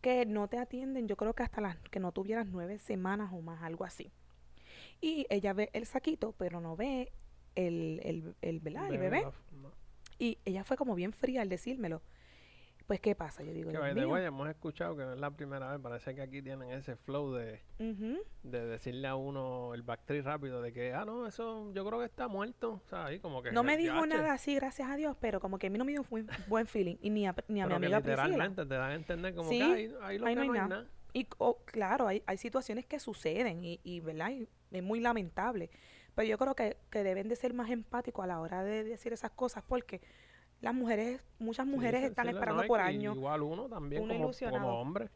[0.00, 3.42] Que no te atienden, yo creo que hasta las que no tuvieras nueve semanas o
[3.42, 4.10] más, algo así.
[5.02, 7.12] Y ella ve el saquito, pero no ve
[7.54, 8.90] el, el, el, ¿verdad?
[8.90, 9.24] el Bebé,
[9.60, 9.72] no.
[10.18, 12.02] Y ella fue como bien fría al decírmelo.
[12.86, 13.44] Pues, ¿qué pasa?
[13.44, 14.16] Yo digo, Que Dios mío.
[14.16, 17.60] hemos escuchado que no es la primera vez, parece que aquí tienen ese flow de,
[17.78, 22.06] de decirle a uno el backtree rápido de que, ah, no, eso yo creo que
[22.06, 22.82] está muerto.
[22.84, 23.52] O sea, ahí como que.
[23.52, 25.84] No me dijo "Yache", nada así, gracias a Dios, pero como que a mí no
[25.84, 26.96] me dio buen, buen feeling.
[27.00, 28.26] Y ni a, ni a mi que amiga Priscila.
[28.26, 30.48] literalmente te dan a entender como Sí, que ahí, ahí lo ahí que no hay
[30.48, 30.68] no hay nada.
[30.68, 30.88] nada.
[31.12, 34.30] Y oh, claro, hay, hay situaciones que suceden y, y ¿verdad?
[34.30, 35.70] Y es muy lamentable.
[36.20, 39.10] Pero yo creo que, que deben de ser más empáticos a la hora de decir
[39.10, 40.02] esas cosas porque
[40.60, 43.16] las mujeres, muchas mujeres sí, están sí, esperando es por años.
[43.16, 45.08] Igual uno también uno como, como hombre.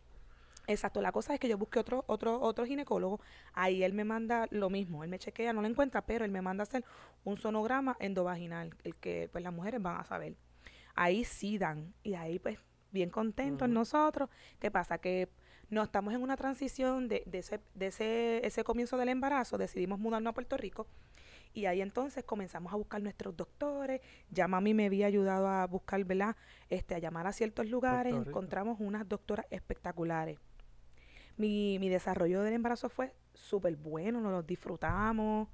[0.67, 3.21] Exacto, la cosa es que yo busqué otro, otro, otro ginecólogo,
[3.53, 6.41] ahí él me manda lo mismo, él me chequea, no lo encuentra, pero él me
[6.41, 6.87] manda a hacer
[7.23, 10.37] un sonograma endovaginal, el que pues las mujeres van a saber.
[10.95, 12.59] Ahí sí dan, y ahí pues
[12.93, 13.75] bien contentos Ujú.
[13.75, 14.31] nosotros.
[14.59, 14.97] ¿Qué pasa?
[14.97, 15.29] Que
[15.75, 19.99] no estamos en una transición de, de, ese, de ese, ese comienzo del embarazo, decidimos
[19.99, 20.87] mudarnos a Puerto Rico.
[21.53, 24.01] Y ahí entonces comenzamos a buscar nuestros doctores.
[24.31, 26.35] Ya mami me había ayudado a buscar, ¿verdad?
[26.69, 28.13] Este, a llamar a ciertos lugares.
[28.15, 30.39] Encontramos unas doctoras espectaculares.
[31.37, 35.49] Mi, mi desarrollo del embarazo fue súper bueno, nos lo disfrutamos.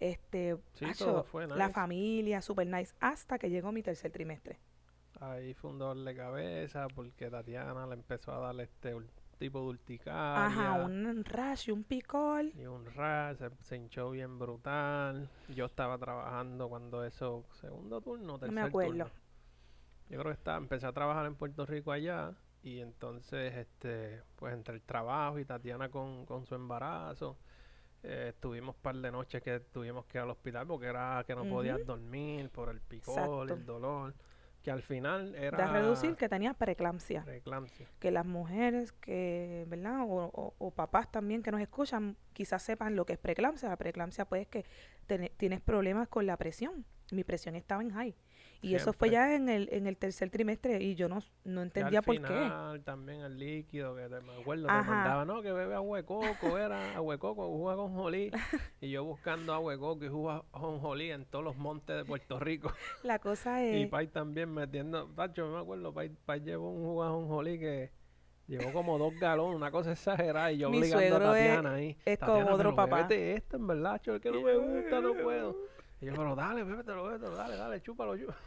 [0.00, 1.72] Este, Sí, acho, todo fue la nice.
[1.74, 4.58] familia, súper nice, hasta que llegó mi tercer trimestre.
[5.20, 8.94] Ahí fue un dolor de cabeza porque Tatiana le empezó a darle este
[9.38, 10.46] tipo de urticaria.
[10.46, 12.44] Ajá, un rash y un picor.
[12.54, 15.28] Y un rash, se, se hinchó bien brutal.
[15.48, 18.90] Yo estaba trabajando cuando eso, segundo turno, tercer me acuerdo.
[18.90, 19.10] turno.
[20.10, 24.52] Yo creo que estaba, empecé a trabajar en Puerto Rico allá y entonces, este, pues
[24.54, 27.36] entre el trabajo y Tatiana con, con su embarazo,
[28.02, 31.34] eh, estuvimos un par de noches que tuvimos que ir al hospital porque era que
[31.34, 33.54] no podías dormir por el picor, Exacto.
[33.54, 34.14] el dolor,
[34.68, 37.22] que al final era De reducir que tenía preeclampsia.
[37.24, 37.86] preeclampsia.
[37.98, 40.00] que las mujeres que, ¿verdad?
[40.02, 43.70] O, o- o papás también que nos escuchan, quizás sepan lo que es preeclampsia.
[43.70, 44.64] La preeclampsia pues es que
[45.06, 46.84] tene- tienes problemas con la presión.
[47.12, 48.14] Mi presión estaba en high.
[48.60, 49.28] Y eso fue Siempre.
[49.30, 52.16] ya en el, en el tercer trimestre y yo no, no Y entendía al por
[52.16, 52.22] qué.
[52.26, 54.90] final también el líquido que te, me acuerdo te Ajá.
[54.90, 58.30] mandaba, no, que bebe agua de coco, era agua de coco, juega con jolí.
[58.80, 62.04] y yo buscando agua de coco y jugo con jolí en todos los montes de
[62.04, 62.72] Puerto Rico.
[63.04, 63.88] La cosa y es...
[63.90, 67.92] Pai también metiendo, tacho, me acuerdo, Pai, Pai llevó un jugo con jolí que
[68.48, 70.50] llevó como dos galones, una cosa exagerada.
[70.50, 71.96] Y yo Mi obligando a suegro es- Tatiana ahí.
[72.04, 72.96] es como "Tatiana, otro pero papá".
[72.96, 75.54] bébete esto, en verdad, es que no me gusta, no puedo.
[76.00, 78.38] Y yo, pero dale, bébetelo, bébetelo, dale, dale, chúpalo, chúpalo.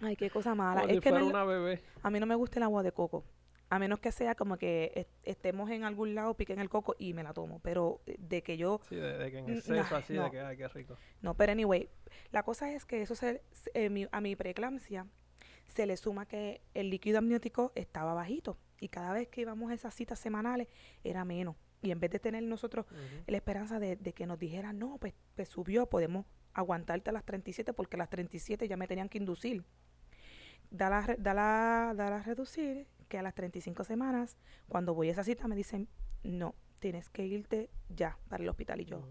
[0.00, 0.80] Ay, qué cosa mala.
[0.82, 1.82] Como Es si que no fuera es lo- una bebé.
[2.02, 3.24] a mí no me gusta el agua de coco.
[3.70, 7.14] A menos que sea como que est- estemos en algún lado, piquen el coco y
[7.14, 7.60] me la tomo.
[7.60, 10.24] Pero eh, de que yo Sí, de, de que en exceso así, no.
[10.24, 10.96] de que, ay, qué rico.
[11.22, 11.88] No, pero anyway,
[12.32, 13.42] la cosa es que eso se,
[13.74, 15.06] eh, mi- a mi preeclampsia
[15.68, 19.74] se le suma que el líquido amniótico estaba bajito y cada vez que íbamos a
[19.74, 20.68] esas citas semanales
[21.02, 21.56] era menos.
[21.80, 22.84] Y en vez de tener nosotros
[23.26, 27.24] la esperanza de, de que nos dijeran, no, pues, pues subió, podemos aguantarte a las
[27.24, 29.64] 37 porque a las 37 ya me tenían que inducir.
[30.70, 34.38] Dala, dala, dala a reducir que a las 35 semanas,
[34.68, 35.88] cuando voy a esa cita, me dicen,
[36.22, 38.80] no, tienes que irte ya para el hospital.
[38.80, 39.08] Y yo, Ujú.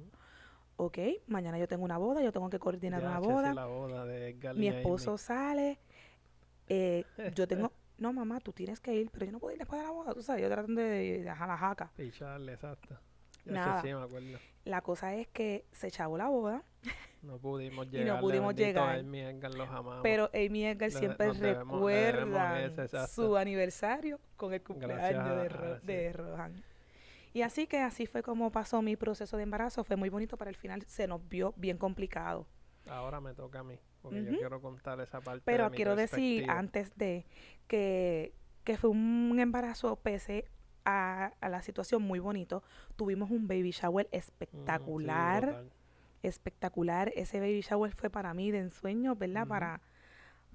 [0.77, 3.53] ok, mañana yo tengo una boda, yo tengo que coordinar una Ya, boda.
[3.53, 5.79] la boda de Mi esposo sale,
[6.67, 9.79] eh, yo tengo, no mamá, tú tienes que ir, pero yo no puedo ir después
[9.81, 11.91] de la boda, tú sabes, yo tratando de dejar la jaca.
[11.95, 12.97] Picharle, exacto.
[13.45, 13.81] Ya Nada.
[13.81, 14.39] sé, sí, me acuerdo.
[14.65, 16.63] La cosa es que se echavó la boda,
[17.21, 18.19] No pudimos no llegar.
[18.19, 18.99] pudimos llegar.
[18.99, 19.99] Amy y Edgar los amamos.
[20.03, 25.79] pero Amy Edgar siempre le debemos recuerda ese, su aniversario con el cumpleaños de, Ro-
[25.81, 26.63] de Rohan.
[27.33, 30.49] Y así que así fue como pasó mi proceso de embarazo, fue muy bonito, pero
[30.49, 32.45] al final se nos vio bien complicado.
[32.87, 35.95] Ahora me toca a mí, porque yo quiero contar esa parte Pero de mi quiero
[35.95, 37.25] decir antes de
[37.67, 40.45] que, que fue un embarazo pese
[40.83, 42.63] a, a la situación muy bonito.
[42.95, 44.17] Tuvimos un baby shower Mm,
[45.61, 45.71] sí,
[46.23, 47.11] espectacular.
[47.15, 49.47] Ese baby shower fue para mí de ensueño, ¿verdad?
[49.47, 49.81] Para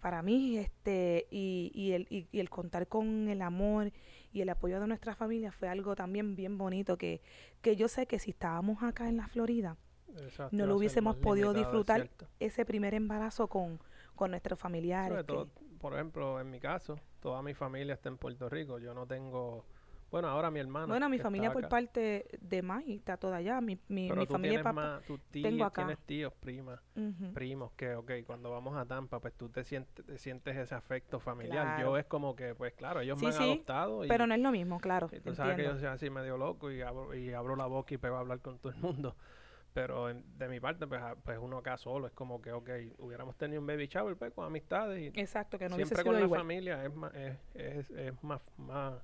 [0.00, 3.92] para mí este y, y el y, y el contar con el amor
[4.33, 7.22] y el apoyo de nuestra familia fue algo también bien bonito que
[7.62, 9.76] que yo sé que si estábamos acá en la Florida
[10.18, 12.29] Exacto, no lo hubiésemos podido limitado, disfrutar cierto.
[12.38, 13.81] ese primer embarazo con
[14.14, 15.48] con nuestros familiares Sobre que- todo,
[15.81, 18.79] por ejemplo, en mi caso, toda mi familia está en Puerto Rico.
[18.79, 19.64] Yo no tengo.
[20.11, 20.87] Bueno, ahora mi hermano.
[20.87, 21.69] Bueno, mi familia por acá.
[21.69, 23.61] parte de Mai está toda allá.
[23.61, 25.03] Mi, mi, Pero mi tú familia tienes papá.
[25.03, 25.83] más, tengo acá.
[25.85, 26.81] tienes tíos, primas,
[27.35, 31.19] primos que, ok, cuando vamos a Tampa, pues tú te sientes, te sientes ese afecto
[31.19, 31.81] familiar.
[31.81, 34.35] Yo es como que, pues claro, ellos Sí, me han sí, adoptado y, Pero no
[34.35, 35.09] es lo mismo, claro.
[35.12, 35.75] y tú sabes que entiendo.
[35.75, 38.40] yo soy así medio loco y abro, y abro la boca y pego a hablar
[38.40, 39.16] con todo el mundo.
[39.75, 42.71] Pero en- de mi parte, pues, a- pues uno acá solo es como que, ok,
[42.99, 46.21] hubiéramos tenido un baby shower pues, con amistades y Exacto, que no siempre con la
[46.23, 46.40] igual.
[46.40, 48.95] familia es más, es, es, es más, más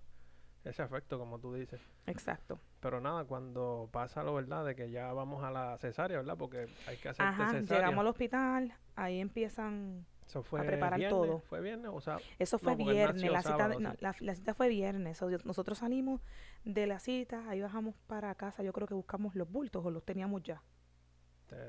[0.64, 1.80] ese afecto, como tú dices.
[2.06, 2.58] Exacto.
[2.80, 6.36] Pero nada, cuando pasa lo verdad de que ya vamos a la cesárea, ¿verdad?
[6.36, 7.78] Porque hay que hacer Ajá, cesárea.
[7.80, 10.06] llegamos al hospital, ahí empiezan.
[10.26, 11.40] Eso fue preparar viernes, todo.
[11.40, 13.96] ¿Fue viernes o sea, Eso fue viernes, la cita, sábado, no, sí.
[14.00, 15.20] la, la cita fue viernes.
[15.20, 16.22] o- Nosotros salimos
[16.64, 18.62] de la cita, ahí bajamos para casa.
[18.62, 20.62] Yo creo que buscamos los bultos o los teníamos ya.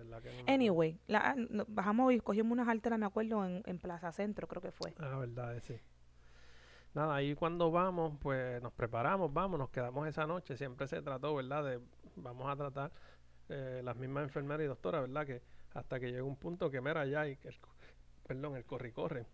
[0.05, 0.53] la que no.
[0.53, 1.35] Anyway, la, ah,
[1.67, 4.93] bajamos y cogimos unas alteras, me acuerdo, en, en Plaza Centro, creo que fue.
[4.99, 5.75] Ah, verdad, sí.
[6.93, 10.57] Nada, ahí cuando vamos, pues nos preparamos, vamos, nos quedamos esa noche.
[10.57, 11.63] Siempre se trató, ¿verdad?
[11.63, 11.79] De
[12.17, 12.91] vamos a tratar
[13.49, 15.25] eh, las mismas enfermeras y doctoras, ¿verdad?
[15.25, 15.41] Que
[15.73, 17.55] hasta que llega un punto que mira ya y que el,
[18.27, 19.25] perdón, el corre y corre.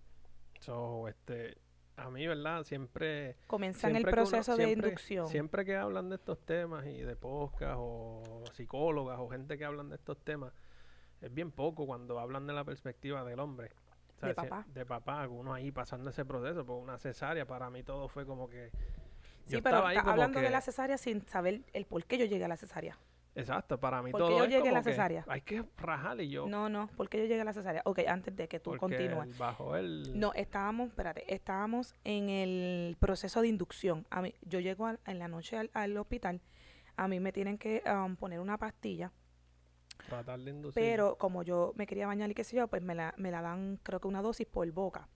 [0.61, 1.57] So, este,
[1.97, 2.63] a mí, ¿verdad?
[2.63, 5.27] Siempre Comienzan el uno- proceso de siempre- inducción.
[5.27, 9.89] Siempre que hablan de estos temas y de podcast o psicólogas o gente que hablan
[9.89, 10.53] de estos temas,
[11.19, 13.71] es bien poco cuando hablan de la perspectiva del hombre.
[14.21, 14.65] De papá.
[14.67, 18.49] De papá, uno ahí pasando ese proceso, por una cesárea, para mí todo fue como
[18.49, 18.71] que...
[19.45, 22.47] Sí, pero está hablando de la cesárea sin saber el por qué yo llegué a
[22.47, 22.97] la cesárea.
[23.35, 25.23] Exacto, para mí ¿Por qué todo yo es llegué a la que cesárea?
[25.27, 26.47] Hay que rajar y yo...
[26.47, 27.81] No, no, ¿por qué yo llegué a la cesárea?
[27.85, 29.37] Ok, antes de que tú porque continúes.
[29.37, 30.19] bajo el...
[30.19, 34.05] No, estábamos, espérate, estábamos en el proceso de inducción.
[34.09, 36.41] A mí, yo llego en la noche al, al hospital,
[36.97, 39.11] a mí me tienen que um, poner una pastilla,
[40.75, 43.41] Pero como yo me quería bañar y qué sé yo, pues me la, me la
[43.41, 45.07] dan creo que una dosis por boca.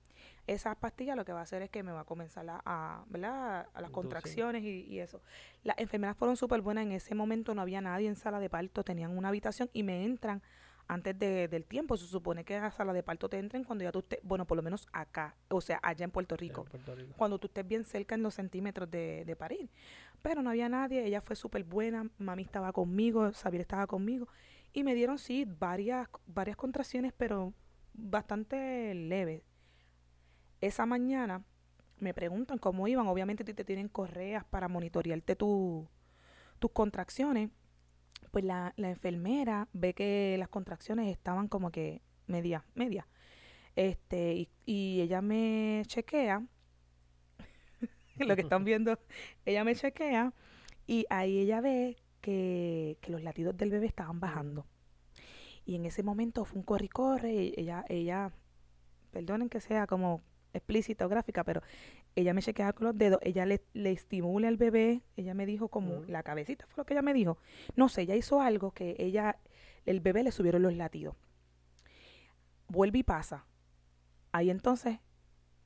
[0.45, 3.05] Esa pastilla lo que va a hacer es que me va a comenzar a, a,
[3.07, 3.67] ¿verdad?
[3.73, 5.21] a las contracciones y, y eso.
[5.63, 6.85] Las enfermeras fueron súper buenas.
[6.85, 10.03] En ese momento no había nadie en sala de parto, tenían una habitación y me
[10.03, 10.41] entran
[10.89, 11.95] antes de- del tiempo.
[11.95, 14.57] Se supone que a sala de parto te entren cuando ya tú estés, bueno, por
[14.57, 17.13] lo menos acá, o sea, allá en Puerto en Rico Puerto Rico.
[17.17, 19.69] cuando tú estés bien cerca en los centímetros de, de parir.
[20.21, 24.27] Pero no había nadie, ella fue súper buena, mami estaba conmigo, Xavier estaba conmigo,
[24.73, 27.53] y me dieron, sí, varias, varias contracciones, pero
[27.93, 29.43] bastante leves.
[30.61, 31.43] Esa mañana
[31.99, 35.87] me preguntan cómo iban, obviamente te tienen correas para monitorearte tu,
[36.59, 37.49] tus contracciones.
[38.31, 43.07] Pues la, la enfermera ve que las contracciones estaban como que media, media.
[43.75, 46.43] Este, y, y ella me chequea
[48.17, 48.99] lo que están viendo,
[49.45, 50.33] ella me chequea
[50.87, 54.65] y ahí ella ve que, que los latidos del bebé estaban bajando.
[55.65, 58.31] Y en ese momento fue un corre y corre, y ella, ella,
[59.11, 60.21] perdonen que sea como
[60.53, 61.61] explícita o gráfica, pero
[62.15, 65.67] ella me chequeaba con los dedos, ella le, le estimula al bebé, ella me dijo
[65.67, 67.37] como la cabecita fue lo que ella me dijo.
[67.75, 69.37] No sé, ella hizo algo que ella,
[69.85, 71.15] el bebé le subieron los latidos.
[72.67, 73.45] Vuelve y pasa.
[74.31, 74.99] Ahí entonces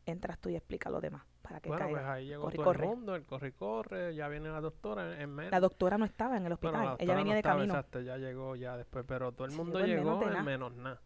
[0.05, 1.99] entras tú y explica lo demás para que Bueno, caiga.
[1.99, 2.83] pues ahí llegó corre todo corre.
[2.83, 5.51] el mundo, el corre y corre, ya viene la doctora en, en menos.
[5.51, 7.73] La doctora no estaba en el hospital, Bueno, la ella venía no de estaba, camino.
[7.73, 10.31] Exacto, ya llegó ya después, pero todo el mundo llegó en menos llegó de en
[10.33, 10.43] nada.
[10.43, 11.01] menos nada.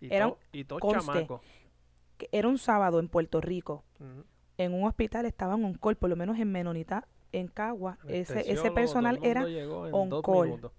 [0.00, 1.00] Y, Era to- y todos conste.
[1.12, 1.40] chamacos.
[2.18, 3.84] Que era un sábado en Puerto Rico,
[4.58, 8.54] en un hospital estaban on call, por lo menos en Menonita, en Cagua, ese, ese
[8.62, 9.44] todo personal era
[9.92, 10.70] on call.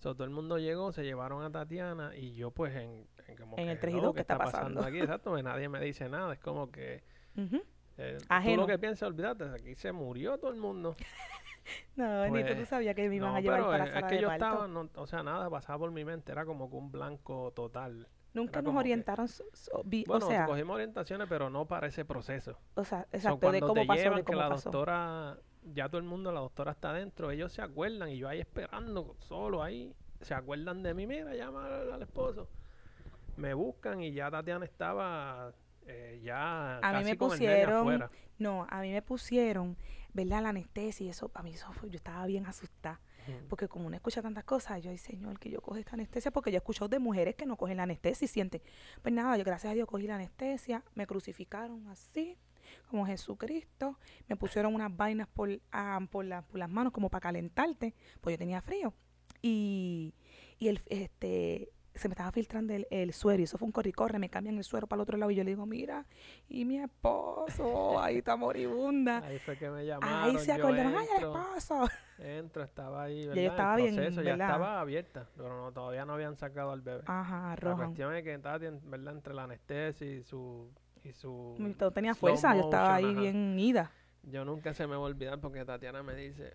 [0.00, 3.56] So, todo el mundo llegó, se llevaron a Tatiana y yo pues en, en como
[3.58, 5.00] En que, el 3 y "Loco, 2, ¿qué está pasando?" aquí?
[5.00, 7.02] Exacto, pues nadie me dice nada, es como que.
[7.98, 10.96] Eh, tú lo que piensas, olvídate, aquí se murió todo el mundo.
[11.96, 13.80] No, ni tú, tú Pues, sabías que me iban No, a llevar pero para es,
[13.80, 14.44] la es sala que de yo parto.
[14.46, 18.08] estaba, no, o sea, nada pasaba por mi mente, era como que un blanco total.
[18.32, 21.88] Nunca nos que- orientaron, so- so- vi- Bueno, o sea, cogimos orientaciones, pero no para
[21.88, 22.56] ese proceso.
[22.74, 24.70] o sea, So, exacto, de cuando cómo te pasó, llevan, de que cómo la pasó.
[24.70, 25.38] doctora,
[25.74, 29.16] ya todo el mundo, la doctora está adentro, ellos se acuerdan y yo ahí esperando,
[29.18, 32.48] solo ahí, se acuerdan de mí, mira, llama al, al esposo.
[33.36, 35.52] Me buscan y ya Tatiana estaba
[35.88, 37.86] eh, ya A mí me con pusieron,
[38.38, 39.76] no, a mí me pusieron,
[40.12, 40.42] ¿verdad?
[40.42, 43.00] La anestesia y eso, a mí eso yo estaba bien asustada.
[43.48, 46.50] Porque como uno escucha tantas cosas, yo, ay Señor, que yo coge esta anestesia, porque
[46.50, 48.62] yo he escuchado de mujeres que no cogen la anestesia y sienten.
[49.02, 52.38] Pues nada, yo gracias a Dios cogí la anestesia, me crucificaron así,
[52.88, 53.98] como Jesucristo,
[54.28, 58.32] me pusieron unas vainas por, ah, por, la- por las manos como para calentarte, pues
[58.34, 58.94] yo tenía frío.
[59.42, 60.14] Y,
[60.58, 63.90] y el, este, se me estaba filtrando el, el suero y eso fue un corre
[63.90, 66.06] y corre, me cambian el suero para el otro lado y yo le digo, mira,
[66.48, 69.18] y mi esposo, ahí está moribunda.
[69.18, 70.36] Ahí fue que me llamaron.
[70.36, 71.88] Ahí se yo acordaron, ay, el esposo.
[72.18, 73.44] entro, estaba ahí, yo ¿verdad?
[73.44, 74.46] En estaba bien, proceso, ya ¿verdad?
[74.48, 77.02] estaba abierta, pero no, todavía no habían sacado al bebé.
[77.06, 77.76] Ajá, La Rohan.
[77.78, 79.14] cuestión es que en- ¿verdad?
[79.14, 80.70] Entre la anestesia y su...
[81.04, 81.54] Y su
[81.94, 83.32] tenía fuerza, yo estaba ahí motion, ajá.
[83.32, 83.92] bien ida.
[84.24, 86.54] Yo nunca se me va a olvidar porque Tatiana me dice,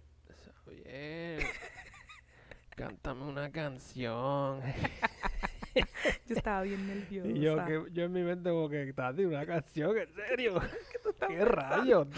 [0.66, 1.42] Xavier,
[2.76, 4.62] cántame una canción.
[6.28, 7.30] Yo estaba bien nerviosa.
[7.30, 10.62] y yo, que, yo en mi mente como que, Tati, una canción, ¿en serio?
[11.28, 12.08] ¿Qué rayos?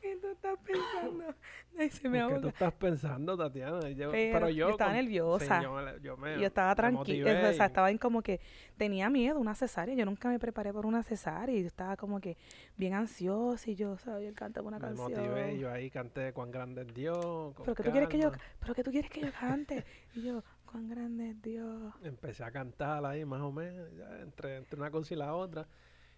[0.00, 1.34] ¿Qué tú estás pensando?
[1.78, 3.88] Ay, se me ¿Qué tú estás pensando, Tatiana?
[3.90, 4.70] Yo- Pero pero yo yo...
[4.70, 5.58] estaba con- nerviosa.
[5.58, 8.40] sí, yo, me- yo me- Yo estaba tranquila, motivé o sea, estaba en como que
[8.78, 9.94] tenía miedo, una cesárea.
[9.94, 12.36] Yo nunca me preparé por una cesárea y yo estaba como que
[12.76, 15.12] bien ansiosa y yo sabía cantar una Me canción.
[15.12, 17.54] motivé, yo ahí canté Cuán grande es Dios.
[17.62, 19.84] pero que tú quieres que yo, pero que tú quieres que yo cante.
[20.14, 21.94] Y yo, cuán grande es Dios.
[22.02, 25.66] Empecé a cantar ahí más o menos, ya, entre, entre una cosa y la otra.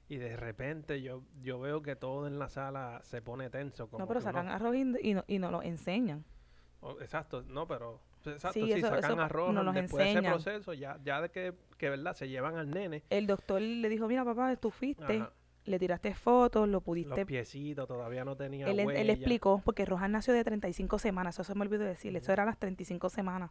[0.08, 3.88] Y de repente yo, yo veo que todo en la sala se pone tenso.
[3.88, 6.24] Como No, pero uno- sacan arroz y, y, no, y nos lo enseñan.
[6.80, 8.00] oh, exacto, no, pero...
[8.24, 10.32] Exacto, Sí, sí, eso- sacan eso arroz los después de ese enseñan.
[10.34, 12.14] proceso, ya, ya de que, que, ¿verdad?
[12.14, 13.02] Se llevan al nene.
[13.08, 15.32] El doctor le dijo, mira papá, tú fuiste, Ajá,
[15.64, 20.12] le tiraste fotos, lo los pudiste piecitos todavía no tenía Él, él explicó, porque Rohan
[20.12, 22.32] nació de 35 semanas, eso se me olvidó decirle, eso Ujú.
[22.32, 23.50] eran las 35 semanas.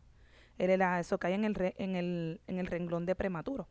[0.59, 3.67] Era, eso cae en el, re- en el, en el renglón de prematuro.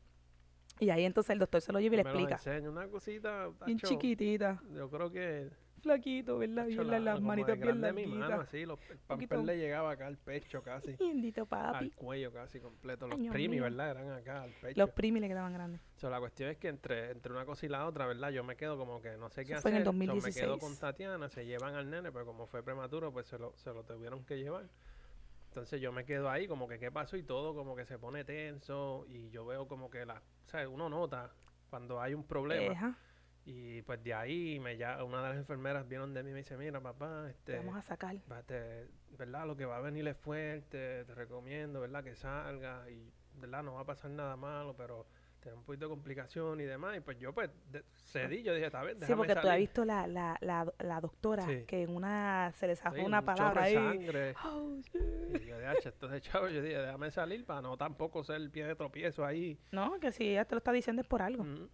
[0.81, 2.35] Y ahí entonces el doctor se lo lleva y le explica.
[2.37, 5.51] enseña, una cosita, Bien tacho, chiquitita, Yo creo que...
[5.83, 6.65] flaquito, ¿verdad?
[6.67, 8.49] tacho, Bien, la- las, manitas el bien de mi mano, larguitas.
[8.49, 10.93] así, los, el pamper le llegaba acá al pecho casi.
[10.97, 11.91] Bendito al papi.
[11.91, 13.07] cuello casi completo.
[13.07, 13.65] Los Ay, Dios primi, mío.
[13.65, 13.91] ¿verdad?
[13.91, 14.81] Eran acá al pecho.
[14.81, 15.81] Los primis le quedaban grandes.
[15.97, 18.31] So, la cuestión es que entre, entre una cosa y la otra, ¿verdad?
[18.31, 19.83] Yo me quedo como que no sé qué Eso fue hacer.
[19.83, 20.61] en el So, me quedo 2016.
[20.61, 23.83] con Tatiana, se llevan al nene, pero como fue prematuro, pues se lo, se lo
[23.85, 24.69] tuvieron que llevar.
[25.59, 28.25] Entonces yo me quedo ahí como que qué pasó y todo como que se pone
[28.25, 31.33] tenso y yo veo como que la, o sea, uno nota
[31.69, 32.97] cuando hay un problema
[33.45, 36.39] y pues de ahí me ya una de las enfermeras vieron de mí y me
[36.39, 38.17] dice, mira papá, te este, vamos a sacar.
[38.47, 38.87] te-
[39.19, 39.47] ¿verdad?
[39.49, 42.05] Lo que va a venir es fuerte, te recomiendo, ¿verdad?
[42.05, 43.65] Que salga y, ¿verdad?
[43.65, 45.07] No va a pasar nada malo, pero
[45.41, 46.97] tener un poquito de complicación y demás.
[46.97, 49.61] Y pues yo, pues, de- cedí, yo dije, está bien, Sí, porque tú has salir".
[49.69, 51.65] visto la, la, la, la doctora Sí.
[51.67, 53.75] que en una se le Sí, zafó una un palabra ahí.
[53.75, 54.35] sangre.
[54.45, 55.43] Oh, shit.
[55.43, 58.67] Y yo, de entonces, chavo, yo dije, déjame salir para no tampoco ser el pie
[58.67, 59.59] de tropiezo ahí.
[59.73, 61.43] No, que si ella te lo está diciendo es por algo.
[61.45, 61.69] Ujú.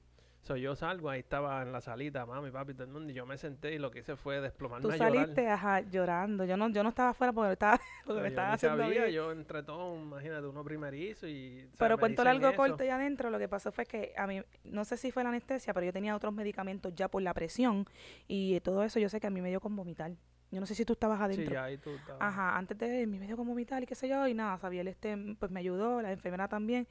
[0.45, 3.25] So, yo salgo, ahí estaba en la salita, mami, papi, todo el mundo, y yo
[3.25, 5.13] me senté y lo que hice fue desplomarme Tú a llorar.
[5.15, 6.45] saliste, ajá, llorando.
[6.45, 9.03] Yo no, yo no estaba afuera porque estaba, porque me yo estaba ni haciendo sabía,
[9.05, 9.15] bien.
[9.15, 11.63] yo entre todo, imagínate, uno primerizo y...
[11.73, 12.57] o sea, Pero cuento largo eso.
[12.59, 15.31] corto y adentro, lo que pasó fue que a mí, no sé si fue la
[15.31, 17.87] anestesia, pero yo tenía otros medicamentos ya por la presión
[18.29, 20.13] y todo eso yo sé que a mí me dio con vomitar.
[20.51, 21.55] Yo no sé si tú estabas Sí, adentro.
[21.55, 22.21] ya ahí tú estabas.
[22.21, 24.89] Ajá, antes de mí me dio con vomitar y qué sé yo, y nada, Sabiel
[24.89, 26.87] este, pues me ayudó, la enfermera también.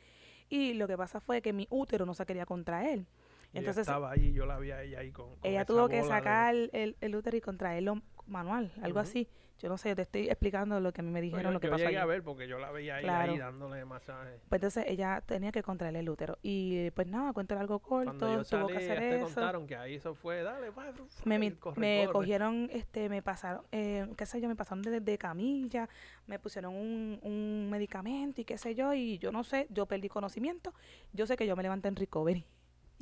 [0.50, 3.06] Y lo que pasa fue que mi útero no se quería contraer.
[3.54, 5.88] Y ella Entonces estaba ahí, yo la vi a ella ahí con, con ella tuvo
[5.88, 9.08] que bola de- sacar el, el útero y contraerlo manual, algo Ujú.
[9.10, 9.28] así.
[9.60, 11.60] Yo no sé, yo te estoy explicando lo que a mí me dijeron, yo, lo
[11.62, 12.04] que yo pasó llegué allí.
[12.04, 13.32] a ver porque yo la veía Claro.
[13.32, 14.40] ahí dándole masaje.
[14.50, 16.38] Pues entonces ella tenía que contraer el útero.
[16.42, 19.26] Y pues nada, cuento algo corto, Cuando yo tuvo salí, que hacer te eso.
[19.26, 20.92] contaron que ahí eso fue, dale, va,
[21.24, 22.12] me, mi- corre, me corre.
[22.14, 25.88] cogieron, este, me pasaron, eh, qué sé yo, me pasaron de, de camilla,
[26.28, 30.10] me pusieron un, un medicamento y qué sé yo, y yo no sé, yo perdí
[30.10, 30.74] conocimiento,
[31.14, 32.46] yo sé que yo me levanté en recovery.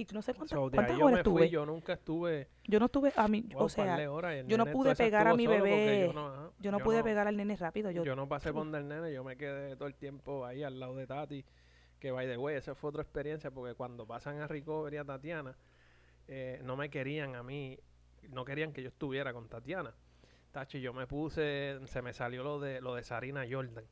[0.02, 1.42] Y no sé cuántas, So, yo horas me tuve.
[1.42, 4.66] fui, yo nunca estuve, Yo no tuve, a mí, wow, o sea, el yo no
[4.66, 6.14] pude pegar a mi bebé, Yo
[6.72, 9.24] no, yo pude pegar al nene rápido, yo, Yo no pasé por del nene, yo
[9.24, 11.46] me quedé todo el tiempo ahí al lado de Tati.
[12.00, 15.56] Que by the way, esa fue otra experiencia porque cuando pasan a Recovery a Tatiana,
[16.28, 17.78] eh, no me querían a mí,
[18.30, 19.94] no querían que yo estuviera con Tatiana.
[20.52, 23.86] Tachi, yo me puse, se me salió lo de lo de Sarina Jordan.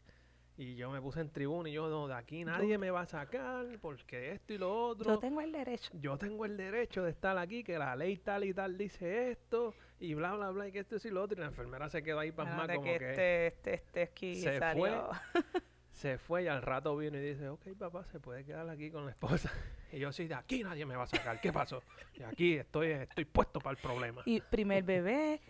[0.59, 3.05] Y yo me puse en tribuna y yo, no, de aquí nadie me va a
[3.05, 5.13] sacar porque esto y lo otro.
[5.13, 5.89] Yo tengo el derecho.
[5.93, 9.73] Yo tengo el derecho de estar aquí, que la ley tal y tal dice esto
[10.01, 11.37] y bla, bla, bla, y que esto y lo otro.
[11.37, 14.35] Y la enfermera se quedó ahí pasmada de como que que este, este, este aquí
[14.35, 15.09] se salió.
[15.31, 15.41] fue.
[15.93, 19.05] se fue y al rato vino y dice, ok, papá, se puede quedar aquí con
[19.05, 19.49] la esposa.
[19.93, 21.39] Y yo, sí, de aquí nadie me va a sacar.
[21.41, 21.81] ¿Qué pasó?
[22.13, 24.21] Y aquí estoy, estoy puesto para el problema.
[24.25, 25.41] Y primer bebé,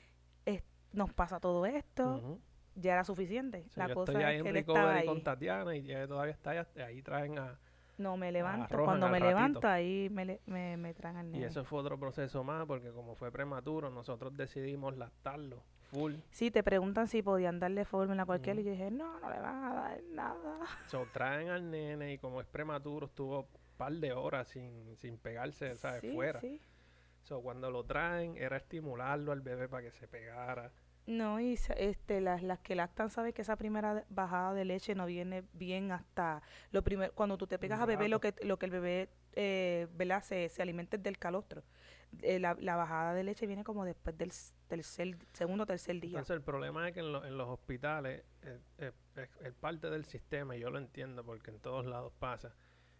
[0.45, 2.39] es- nos pasa todo esto.
[2.79, 3.65] Ya era suficiente.
[3.75, 5.05] La yo cosa estoy ahí es en que él estaba ahí.
[5.05, 7.57] con Tatiana y todavía está allá, ahí traen a...
[7.97, 8.63] No me levanto.
[8.73, 9.27] arrojan Cuando me ratito.
[9.27, 11.45] levanto, ahí me, le- me, me traen al Y nene.
[11.47, 15.61] eso fue otro proceso más porque como fue prematuro, nosotros decidimos lactarlo
[15.91, 16.15] full.
[16.31, 18.61] Sí, te preguntan si podían darle fórmula a cualquiera Ujú.
[18.61, 20.59] y yo dije, no, no le van a dar nada.
[20.87, 25.17] So, traen al nene y como es prematuro estuvo un par de horas sin, sin
[25.17, 26.01] pegarse, ¿sabes?
[26.01, 26.39] Sí, Fuera.
[26.39, 26.61] sí.
[27.23, 30.71] So, cuando lo traen era estimularlo al bebé para que se pegara.
[31.09, 35.07] No, y este, las, las que lactan saben que esa primera bajada de leche no
[35.07, 38.65] viene bien hasta lo primero, cuando tú te pegas a beber lo que, lo que
[38.67, 40.21] el bebé, eh, ¿verdad?
[40.23, 41.63] Se, se alimenta es del calostro.
[42.21, 44.31] Eh, la, la bajada de leche viene como después del
[44.67, 46.09] tercer, segundo o tercer día.
[46.19, 48.91] Entonces el problema es que en, lo- en los hospitales eh, eh,
[49.41, 52.53] es parte del sistema y yo lo entiendo porque en todos lados pasa.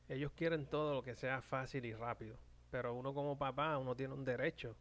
[0.07, 2.37] Ellos quieren todo lo que sea fácil y rápido,
[2.71, 4.75] pero uno como papá, uno tiene un derecho.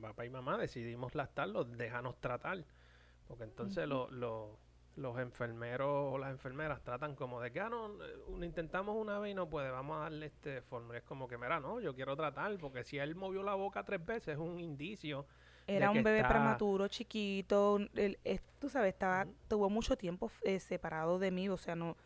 [0.00, 2.64] Papá y mamá decidimos lactarlo, déjanos tratar.
[3.26, 4.58] Porque entonces lo- lo-
[4.96, 7.92] los enfermeros o las enfermeras tratan como de que, ah, no,
[8.26, 10.98] un- intentamos una vez y no puede, vamos a darle este fórmula.
[10.98, 14.04] Es como que, mira, no, yo quiero tratar, porque si él movió la boca tres
[14.04, 15.26] veces es un indicio
[15.66, 21.18] Era un bebé está- prematuro, chiquito, es- tú sabes, estaba, tuvo mucho tiempo eh, separado
[21.18, 21.96] de mí, o sea, no,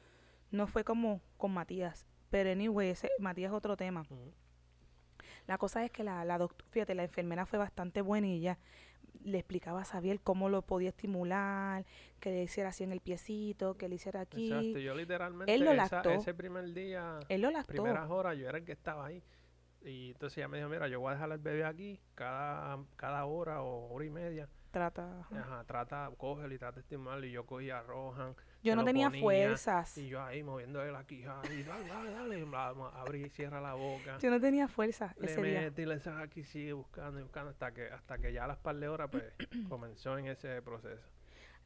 [0.50, 2.06] no fue como con Matías.
[2.30, 4.04] Pero anyway, ese, Matías es otro tema.
[5.46, 8.58] La cosa es que la, la doct- fíjate, la enfermera fue bastante buena y ella
[9.24, 11.84] le explicaba a Xavier cómo lo podía estimular,
[12.20, 14.50] que le hiciera así en el piecito, que le hiciera aquí.
[14.52, 16.10] Exacto, yo literalmente Él lo esa- lactó.
[16.10, 17.72] ese primer día, Él lo lactó.
[17.72, 19.22] primeras horas, yo era el que estaba ahí.
[19.82, 23.24] Y entonces ella me dijo, mira, yo voy a dejar al bebé aquí cada, cada
[23.26, 24.48] hora o hora y media.
[24.70, 25.20] Trata.
[25.20, 25.38] ajá.
[25.40, 27.26] Ajá, trata, cógelo y trata de estimularlo.
[27.26, 28.34] Y yo cogía a Rohan.
[28.64, 29.98] Yo no tenía ponía, fuerzas.
[29.98, 31.42] Y yo ahí moviendo la quijada.
[31.52, 32.46] Y dale, dale, dale.
[32.94, 34.18] Abrí y cierra la boca.
[34.18, 35.60] Yo no tenía fuerza le ese día.
[35.60, 38.56] mete y le aquí, sigue buscando y buscando hasta que, hasta que ya a las
[38.58, 39.24] par de horas pues
[39.68, 41.06] comenzó en ese proceso.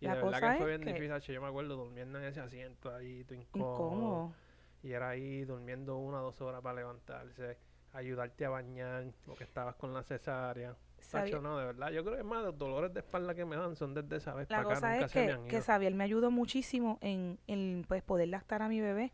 [0.01, 2.25] Y La de verdad cosa que fue bien que- difícil, yo me acuerdo durmiendo en
[2.27, 3.75] ese asiento ahí, todo incómodo.
[3.75, 4.35] Incómodo.
[4.83, 7.59] Y era ahí durmiendo una o dos horas para levantarse,
[7.93, 10.77] ayudarte a bañar, porque estabas con la cesárea.
[11.11, 13.77] Tacho, no, de verdad, yo creo que más, los dolores de espalda que me dan
[13.77, 15.61] son desde esa vez La para acá, cosa nunca es se me que, que.
[15.63, 19.13] Xavier me ayudó muchísimo en, en pues poder lactar a mi bebé.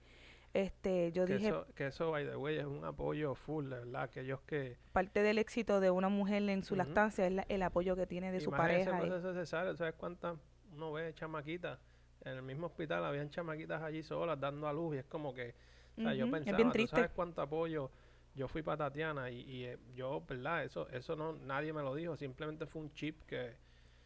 [0.54, 3.78] Este, yo que, dije, eso, que eso, by the way, es un apoyo full, de
[3.78, 4.76] verdad, aquellos que...
[4.92, 6.78] parte del éxito de una mujer en su Ujú.
[6.78, 9.02] lactancia es la- el apoyo que tiene de su Imagínese pareja.
[9.02, 10.36] y- ese proceso cesárea, ¿sabes cuántas
[10.72, 11.78] uno ve chamaquitas?
[12.24, 15.54] En el mismo hospital habían chamaquitas allí solas dando a luz y es como que,
[15.98, 16.96] o sea, yo Ujú, pensaba, es bien ¿tú triste.
[16.96, 17.90] sabes cuánto apoyo?
[18.34, 20.64] Yo fui para Tatiana y, y, eh, yo, ¿verdad?
[20.64, 23.52] Eso eso no nadie me lo dijo, simplemente fue un chip que,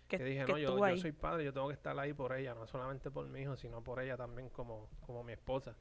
[0.06, 2.32] que, que dije, que no, yo, yo soy padre, yo tengo que estar ahí por
[2.34, 5.74] ella, no solamente por mi hijo, sino por ella también como, como mi esposa.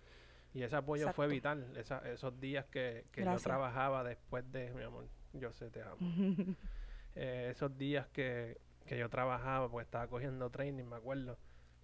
[0.54, 4.84] Y ese apoyo fue vital, esa- esos días que, que yo trabajaba después de, mi
[4.84, 5.98] amor, yo sé, te amo
[7.16, 11.38] eh, esos días que, que yo trabajaba, pues estaba cogiendo training, me acuerdo,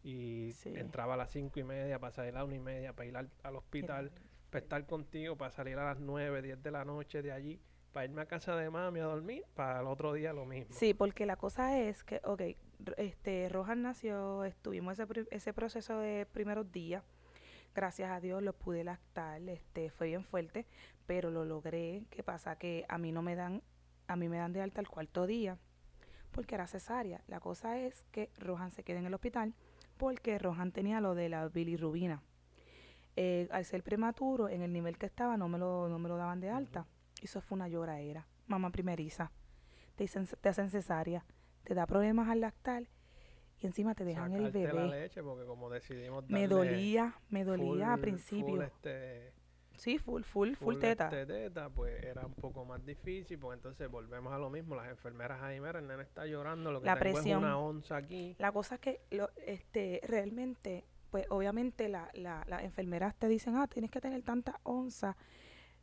[0.04, 0.73] y Sí.
[0.76, 3.17] entraba a las cinco y media para salir a la una y media para ir
[3.17, 4.12] al, al hospital,
[4.54, 7.60] para estar contigo, para salir a las nueve, diez de la noche de allí,
[7.92, 10.76] para irme a casa de mami a dormir, para el otro día lo mismo.
[10.76, 12.42] Sí, porque la cosa es que, ok,
[12.98, 17.04] este, Rojas nació, estuvimos ese, ese proceso de primeros días,
[17.74, 20.68] gracias a Dios lo pude lactar, este, fue bien fuerte,
[21.08, 22.56] pero lo logré, ¿qué pasa?
[22.56, 23.63] Que a mí no me dan,
[24.06, 25.58] a mí me dan de alta el cuarto día,
[26.30, 27.24] porque era cesárea.
[27.26, 29.56] La cosa es que Rohan se queda en el hospital,
[29.98, 32.22] porque Rohan tenía lo de la bilirrubina.
[33.15, 36.17] Eh, al ser prematuro, en el nivel que estaba, no me lo, no me lo
[36.17, 36.88] daban de alta.
[37.21, 38.28] Eso fue una lloradera.
[38.47, 39.32] Mamá primeriza
[39.95, 41.23] te, dicen, te hacen cesárea,
[41.63, 42.84] te da problemas al lactar
[43.60, 44.88] y encima te dejan el la bebé.
[44.88, 48.47] leche, porque como decidimos Me dolía, me dolía a full- principio.
[48.56, 49.32] full, este,
[49.76, 51.06] sí, full, full, full, full, teta.
[51.06, 54.89] este, teta, pues era un poco más difícil, pues entonces volvemos a lo mismo, las
[54.89, 57.39] enfermeras ahí, mira, el nene está llorando, lo que La tengo presión.
[57.39, 58.36] es una onza aquí.
[58.39, 63.56] La cosa es que lo, este, realmente, pues obviamente la, la, las enfermeras te dicen,
[63.56, 65.15] ah, tienes que tener tanta onza.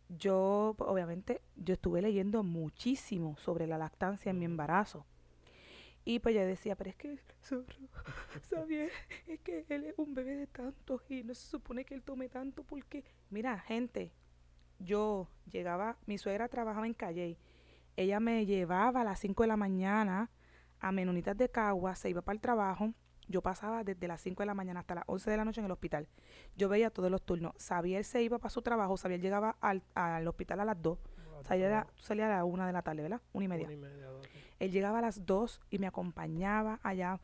[0.09, 5.07] Yo, pues, obviamente, yo estuve leyendo muchísimo sobre la lactancia en mi embarazo.
[6.05, 7.65] Y pues yo decía, pero es que, zorro,
[8.51, 8.91] Xavier,
[9.29, 12.29] es que él es un bebé de tantos y no se supone que él tome
[12.29, 14.11] tanto porque, mira, gente,
[14.81, 17.39] yo llegaba, mi suegra trabajaba en Calle,
[17.97, 20.29] ella me llevaba a las 5 de la mañana
[20.81, 22.95] a Menonitas de Cagua, se iba para el trabajo,
[23.31, 25.67] Yo pasaba desde las 5 de la mañana hasta las 11 de la noche en
[25.67, 26.09] el hospital.
[26.57, 27.55] Yo veía todos los turnos.
[27.65, 30.99] Xavier se iba para su trabajo, Xavier llegaba al, al hospital a las 2.
[31.47, 33.21] Salía, salía a la 1 de la tarde, ¿verdad?
[33.33, 33.67] Una y media.
[33.67, 34.09] Una y media.
[34.59, 37.21] Él llegaba a las 2 y me acompañaba allá.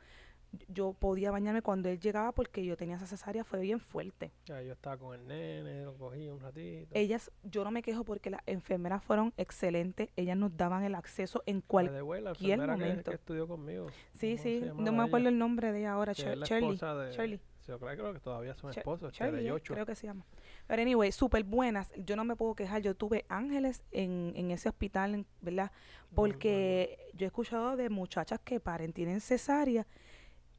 [0.69, 4.33] Yo podía bañarme cuando él llegaba porque yo tenía esa cesárea, fue bien fuerte.
[4.45, 6.89] Ya, yo estaba con el nene, lo cogí un ratito.
[6.95, 10.09] Ellas, yo no me quejo porque las enfermeras fueron excelentes.
[10.17, 13.11] Ellas nos daban el acceso en La la cualquier enfermera que- momento.
[13.11, 13.87] Que, estudió conmigo.
[14.15, 15.29] Sí, ¿Cómo sí, no me acuerdo ella?
[15.31, 16.13] el nombre de ella ahora.
[16.17, 16.77] La Shirley.
[17.13, 17.41] Shirley.
[17.67, 19.13] Yo creo, que todavía son Ch- esposos.
[19.19, 20.25] de eh, creo que se llama.
[20.69, 21.93] Pero anyway, súper buenas.
[21.97, 22.81] Yo no me puedo quejar.
[22.81, 25.73] Yo tuve ángeles en, en ese hospital, ¿verdad?
[26.15, 29.85] Porque yo he escuchado de muchachas que paren, tienen cesárea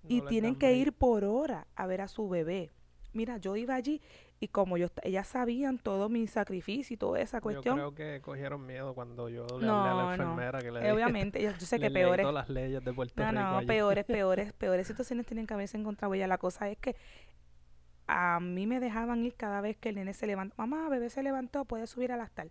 [0.07, 2.71] y No tienen que ir por hora a ver a su bebé.
[3.13, 4.01] Mira, yo iba allí
[4.39, 7.75] y como yo, ellas sabían todo mi sacrificio y toda esa Yo cuestión.
[7.75, 10.05] creo que cogieron miedo cuando yo le No, hablé a no.
[10.07, 12.23] la enfermera que le eh, dije- obviamente, yo, yo sé que peores.
[12.23, 13.67] todas las leyes de Puerto No, Rico no, allí.
[13.67, 16.27] peores, peores, peores situaciones tienen que haberse encontrado ella.
[16.27, 16.95] La cosa es que
[18.07, 20.55] a mí me dejaban ir cada vez que el nene se levantó.
[20.57, 22.49] Mamá, bebé se levantó, puede subir a lactar.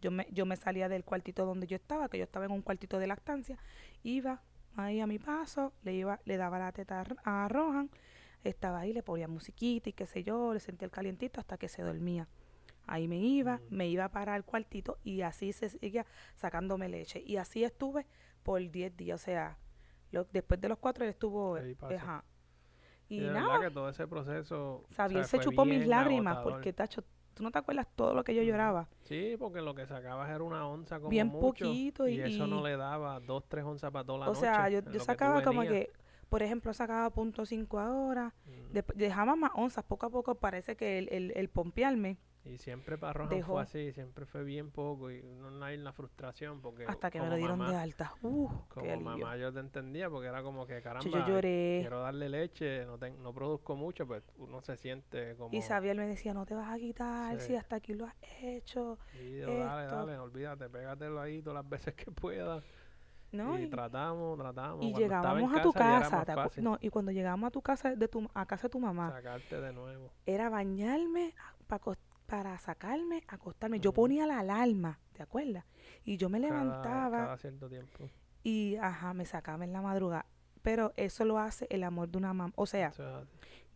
[0.00, 2.62] Yo me, yo me salía del cuartito donde yo estaba, que yo estaba en un
[2.62, 3.58] cuartito de lactancia,
[4.02, 4.42] iba
[4.76, 7.90] ahí a mi paso, le iba, le daba la teta a Rohan,
[8.44, 11.68] estaba ahí, le ponía musiquita y qué sé yo, le sentía el calientito hasta que
[11.68, 12.28] se dormía.
[12.86, 13.60] Ahí me iba, Mm.
[13.70, 16.06] me iba para el cuartito y así se seguía
[16.36, 17.20] sacándome leche.
[17.26, 18.06] Y así estuve
[18.44, 19.58] por 10 días, o sea,
[20.12, 22.24] lo- después de los cuatro él estuvo, ajá.
[23.08, 24.84] Y, Y de nada, verdad que todo ese proceso.
[24.84, 26.52] o Xavier sea, se chupó mis lágrimas agotador.
[26.54, 27.02] porque, tacho,
[27.36, 28.88] tú no te acuerdas todo lo que yo lloraba.
[29.02, 32.46] Sí, porque lo que sacabas era una onza como Bien mucho, poquito y- y, eso
[32.46, 34.40] no le daba dos, tres onzas para toda la o noche.
[34.40, 35.74] sea, yo, yo sacaba como venías.
[35.74, 35.90] que,
[36.30, 38.74] por ejemplo, sacaba punto cinco ahora, Mm.
[38.78, 42.16] dep- dejaba más onzas, poco a poco parece que el, el, el pompearme,
[42.48, 45.92] Y siempre para Rohan dejó- fue así, siempre fue bien poco y no hay la
[45.92, 48.14] frustración porque hasta que me lo dieron mamá, de alta.
[48.22, 51.78] Uh, Como mamá yo te entendía porque era como que caramba, Yo, yo lloré.
[51.80, 55.54] quiero darle leche, no, ten- no produzco mucho, pues uno se siente como...
[55.56, 57.48] Y Xavier me decía, no te vas a quitar, Sí.
[57.48, 58.98] si hasta aquí lo has hecho.
[59.12, 59.96] "Sí, yo, dale, esto".
[59.96, 62.62] dale, no olvídate, pégatelo ahí todas las veces que puedas.
[63.32, 63.58] ¿no?
[63.58, 64.84] y, Y, tratamos, tratamos.
[64.84, 66.24] y Cuando llegábamos a tu casa
[66.54, 69.10] ¿te no, y cuando llegábamos a tu casa, de tu, a casa de tu mamá,
[69.10, 70.10] Sacarte de nuevo.
[70.24, 71.34] era bañarme
[71.66, 73.80] pa cos- para sacarme, acostarme.
[73.80, 75.64] Yo ponía la alarma, ¿te acuerdas?
[76.04, 78.10] Y yo me levantaba Cada cierto tiempo.
[78.42, 80.26] y, ajá, me sacaba en la madrugada.
[80.62, 82.52] Pero eso lo hace el amor de una mamá.
[82.56, 82.90] O sea,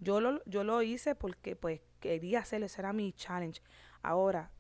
[0.01, 3.63] yo lo, yo lo hice porque pues quería hacerlo, ese era mi challenge.
[4.03, 4.51] Ahora,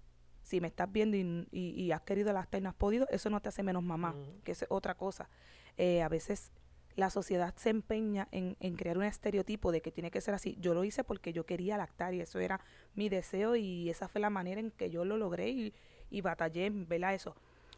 [0.43, 3.31] si me estás viendo y, y- y has querido lactar y no has podido, eso
[3.31, 4.15] no te hace menos mamá,
[4.45, 5.29] que es otra cosa.
[5.77, 6.53] Eh, a veces
[7.01, 10.57] la sociedad se empeña en, en crear un estereotipo de que tiene que ser así.
[10.61, 12.61] Yo lo hice porque yo quería lactar y eso era
[12.95, 15.75] mi deseo y esa fue la manera en que yo lo logré y,
[16.11, 17.15] y batallé en ¿verdad?
[17.15, 17.35] eso.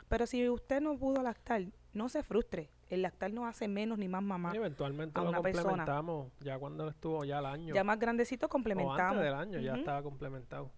[0.08, 1.62] Pero si usted no pudo lactar,
[1.94, 2.68] no se frustre.
[2.90, 4.50] El lactar no hace menos ni más mamá.
[4.52, 5.62] Y eventualmente a lo una persona.
[5.68, 7.74] complementamos ya cuando estuvo ya al año.
[7.74, 9.00] Ya más grandecito o complementamos.
[9.00, 10.70] antes del año ya estaba complementado.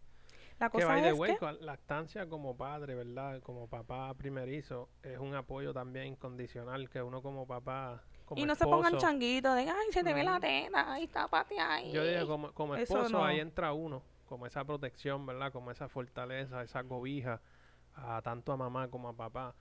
[0.61, 3.41] La Que cosa by the es way, que con lactancia como padre, ¿verdad?
[3.41, 8.55] Como papá primerizo, es un apoyo también incondicional que uno como papá, como y no
[8.55, 11.93] se pongan changuitos de, ay, se te ve la teta, ay, tápate ahí.
[11.93, 15.53] Yo dije, como, como esposo, ahí entra uno, como esa protección, ¿verdad?
[15.53, 17.41] Como esa fortaleza, esa cobija,
[17.95, 19.55] a tanto a mamá como a papá,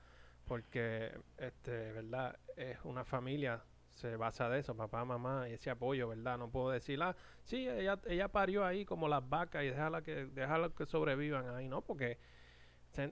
[0.46, 2.38] porque, este, ¿verdad?
[2.56, 6.38] Es una familia, se basa de eso, papá, mamá, y ese apoyo, ¿verdad?
[6.38, 10.26] No puedo decir, ah, sí, ella, ella parió ahí como las vacas y déjala que,
[10.26, 11.82] déjala que sobrevivan ahí, ¿no?
[11.82, 12.18] Porque,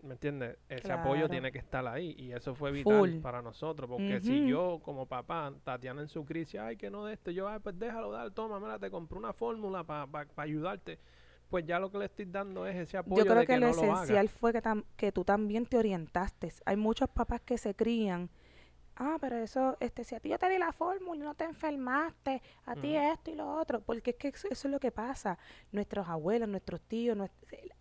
[0.03, 0.57] ¿me entiendes?
[0.69, 3.21] Ese apoyo tiene que estar ahí, y eso fue vital Full.
[3.21, 7.13] para nosotros, porque si yo como papá, Tatiana en su crisis, ay, que no de
[7.13, 10.07] esto, yo, ay, pues déjalo dar, toma, mira, te compré una fórmula para
[10.37, 10.99] ayudarte.
[11.49, 13.59] Pues ya lo que le estoy dando es ese apoyo Yo creo de que, que,
[13.59, 14.03] lo no lo haga.
[14.03, 14.61] esencial fue que,
[14.95, 16.49] que tú también te orientaste.
[16.65, 18.29] Hay muchos papás que se crían.
[19.03, 21.43] Ah, pero eso, este, si a ti yo te di la fórmula y no te
[21.43, 24.91] enfermaste, a ti esto y lo otro, porque es que eso, eso es lo que
[24.91, 25.39] pasa.
[25.71, 27.17] Nuestros abuelos, nuestros tíos,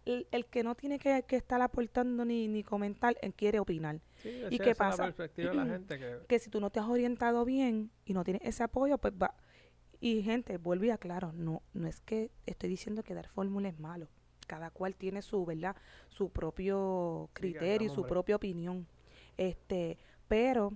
[0.06, 4.00] el, el que no tiene que, que estar aportando ni, ni comentar, él quiere opinar.
[4.22, 5.02] Sí, ¿Y qué pasa?
[5.08, 8.14] la perspectiva de la gente que que si tú no te has orientado bien y
[8.14, 9.34] no tienes ese apoyo, pues va.
[10.00, 13.78] Y gente, vuelvo y aclaro, no, no es que estoy diciendo que dar fórmula es
[13.78, 14.08] malo.
[14.46, 15.76] Cada cual tiene su, ¿verdad?
[16.08, 18.86] Su propio Sí, criterio y su propia opinión.
[19.36, 19.98] Este,
[20.28, 20.72] pero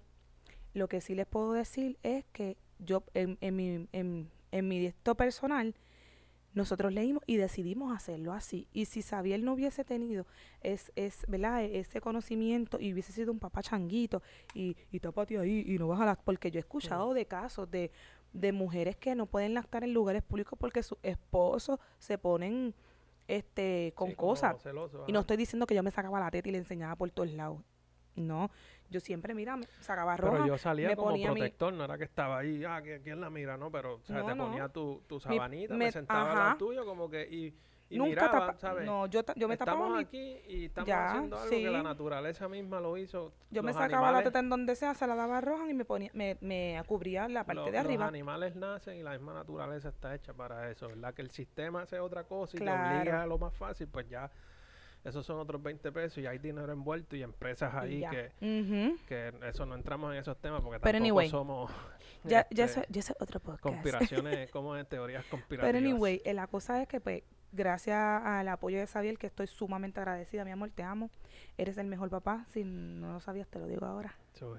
[0.75, 4.85] lo que sí les puedo decir es que yo, en, en mi, en, en mi
[4.85, 5.75] esto personal,
[6.53, 8.69] nosotros leímos y decidimos hacerlo así.
[8.73, 10.27] Y si Xavier no hubiese tenido
[10.61, 11.65] es, es, ¿verdad?
[11.65, 14.23] E- ese conocimiento y hubiese sido un papá changuito
[14.55, 16.19] y, y tápate ahí y no vas a las...
[16.19, 17.91] Porque yo he escuchado de casos de,
[18.33, 22.75] de mujeres que no pueden lactar en lugares públicos porque sus esposos se ponen
[23.27, 24.63] este con sí, cosas.
[24.63, 27.11] celoso, Y no estoy diciendo que yo me sacaba la teta y le enseñaba por
[27.11, 27.63] todos lados.
[28.17, 28.51] No,
[28.91, 30.47] yo siempre, mira, me sacaba Pero roja.
[30.47, 33.21] yo salía me como ponía mi- protector, no era que estaba ahí, ah, que quién
[33.21, 34.47] la mira, no, pero o sea, No, te no.
[34.47, 36.45] ponía tu, tu sabanita, me- me, sentaba al ajá.
[36.45, 37.55] lado tuyo como que y,
[37.91, 38.87] y Nunca miraba, tapa- ¿sabes?
[38.87, 41.65] No, yo, me estamos tapaba mi- aquí y estamos Ya, haciendo algo que sí.
[41.65, 43.33] la naturaleza misma lo hizo.
[43.51, 45.71] Yo me Los sacaba la animales- teta en donde sea, se la daba a Rohan
[45.71, 48.07] y me ponía, me, me cubría la parte de Los arriba.
[48.07, 51.13] animales nacen y la misma naturaleza está hecha para eso, ¿verdad?
[51.15, 52.97] Que el sistema hace otra cosa y te Claro.
[53.01, 54.31] obliga a lo más fácil, pues ya
[55.05, 58.33] esos son otros 20 pesos y hay dinero envuelto y empresas ahí que,
[59.07, 61.71] que eso no entramos en esos temas porque Pero tampoco anyway, somos
[62.25, 63.63] Ya, ya, este, ya otro podcast.
[63.63, 65.73] conspiraciones, como en teorías conspirativas.
[65.73, 69.47] Pero anyway, eh, la cosa es que pues gracias al apoyo de Xavier, que estoy
[69.47, 71.11] sumamente agradecida, mi amor, te amo.
[71.57, 72.47] Eres el mejor papá.
[72.53, 74.15] Si no lo sabías, te lo digo ahora.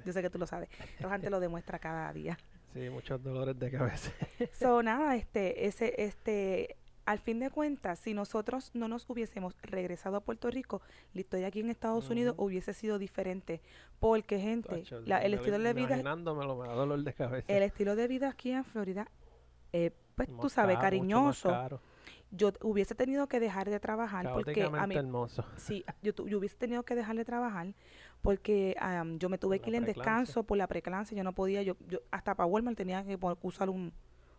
[0.05, 0.69] Yo sé que tú lo sabes.
[0.99, 2.37] Rohan te lo demuestra cada día.
[2.73, 4.11] Sí, muchos dolores de cabeza.
[4.53, 10.17] So, nada, este, ese, este, al fin de cuentas, si nosotros no nos hubiésemos regresado
[10.17, 10.81] a Puerto Rico,
[11.13, 13.61] la historia aquí en Estados Unidos hubiese sido diferente.
[13.99, 17.45] Porque, gente, Tacho, la- el estilo de vida, Imaginándomelo me da dolor de cabeza.
[17.55, 19.07] el estilo de vida aquí en Florida,
[19.71, 21.49] eh, pues Más tú sabes, caro, mucho más cariñoso.
[21.49, 21.81] caro,
[22.31, 25.45] Yo hubiese tenido que dejar de trabajar porque a mí, hermoso.
[25.57, 27.73] sí, yo, tu- yo hubiese tenido que dejar de trabajar
[28.21, 31.33] porque am, yo me tuve Por que ir en descanso por la preclancia, yo no
[31.33, 33.93] podía, yo, yo hasta para Walmart tenía que usar un,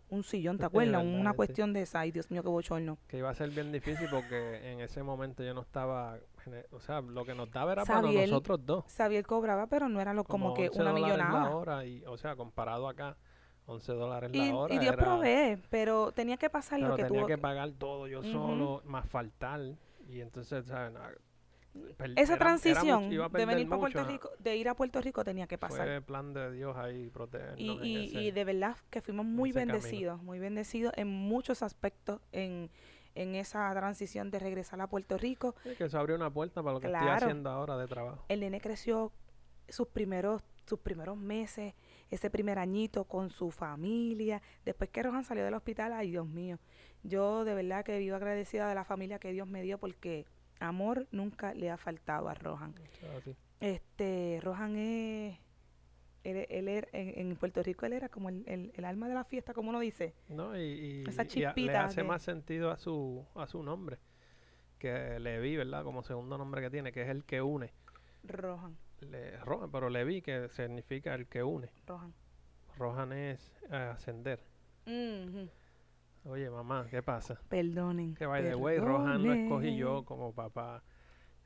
[0.09, 1.03] un sillón, ¿te Es acuerdas?
[1.05, 1.37] verdad, Una sí.
[1.37, 2.99] cuestión de esa, ay Dios mío, qué bochorno.
[3.09, 6.19] Que iba a ser bien difícil porque en ese momento yo no estaba.
[6.71, 8.85] O sea, lo que nos daba era para Sabiel- nosotros dos.
[8.97, 11.49] Xavier cobraba, pero no era lo, como, que 11 una millonada.
[11.51, 11.85] la hora.
[11.85, 13.17] Y, o sea, comparado acá,
[13.67, 14.75] 11 dólares Y, la hora.
[14.75, 17.27] y Dios era- provee, pero tenía que pasar Pero lo que tenía tuvo.
[17.27, 18.31] que pagar todo yo Ujú.
[18.31, 19.61] solo, más faltar.
[20.09, 20.95] Y entonces, ¿sabes?
[21.99, 25.25] Esa era- era transición mucho- de venir para Puerto Rico, de ir a Puerto Rico
[25.25, 25.87] tenía que pasar.
[25.87, 27.59] Fue plan de Dios ahí protegernos.
[27.59, 29.73] Y, y, de verdad que fuimos muy camino.
[29.75, 32.71] bendecidos, muy bendecidos en muchos aspectos en,
[33.15, 35.55] en esa transición de regresar a Puerto Rico.
[35.63, 38.25] Sí, que eso abrió una puerta para lo que estoy haciendo ahora de trabajo.
[38.29, 39.13] El nene creció
[39.69, 41.75] sus primeros, sus primeros meses,
[42.11, 44.43] ese primer añito con su familia.
[44.65, 46.59] Después que Rohan salió del hospital, ay Dios mío,
[47.03, 50.27] yo de verdad que vivo agradecida de la familia que Dios me dio porque
[50.61, 52.75] amor nunca le ha faltado a Rohan.
[53.61, 55.39] Este, Rohan es,
[56.25, 59.15] él, él era- en, en Puerto Rico él era como el, el, el alma de
[59.15, 60.15] la fiesta, como uno dice.
[60.29, 63.47] No, y, y- Esa y a- le chispita hace de- más sentido a su, a
[63.47, 63.99] su nombre,
[64.79, 65.85] que Levi, ¿verdad?
[65.85, 67.73] Como segundo nombre que tiene, que es el que une.
[68.25, 71.71] Rohan, Le, Rohan, pero Levi, que significa el que une.
[71.87, 72.13] Rohan.
[72.77, 74.41] Rohan es eh, ascender.
[76.29, 77.39] Oye, mamá, ¿qué pasa?
[77.49, 78.15] Perdonen.
[78.15, 80.83] Que by the way, Rohan lo escogí yo como papá.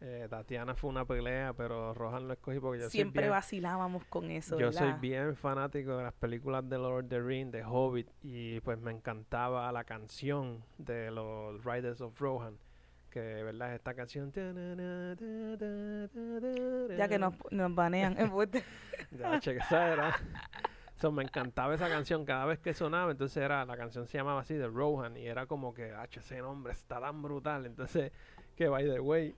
[0.03, 4.03] Eh, Tatiana fue una pelea, pero Rohan lo escogí porque yo Siempre soy bien, vacilábamos
[4.07, 7.63] con eso, yo soy bien fanático de las películas de Lord of the Rings, de
[7.63, 12.57] Hobbit, y pues me encantaba la canción de los Riders of Rohan,
[13.11, 14.33] que verdad esta canción
[16.97, 18.19] Ya que nos, nos banean.
[18.19, 18.65] embuste.
[19.11, 20.17] ya, che, esa era.
[21.01, 23.11] So, me encantaba esa canción cada vez que sonaba.
[23.11, 26.39] Entonces era la canción se llamaba así de Rohan y era como que, ah, ese
[26.41, 27.65] nombre está tan brutal.
[27.65, 28.13] Entonces,
[28.55, 29.35] que by the way,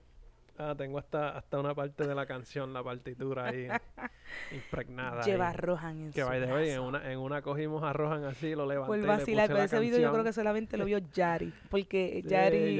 [0.57, 3.69] ah, tengo hasta, hasta una parte de la canción, la partitura ahí
[4.51, 5.21] impregnada.
[5.21, 5.31] ahí.
[5.31, 7.93] Lleva a Rohan en Que su by the way, en una, en una cogimos a
[7.93, 8.87] Rohan así, lo levanté.
[8.87, 12.19] Por le vacilar, pero la ese video yo creo que solamente lo vio Yari, porque
[12.23, 12.77] Sí, Yari,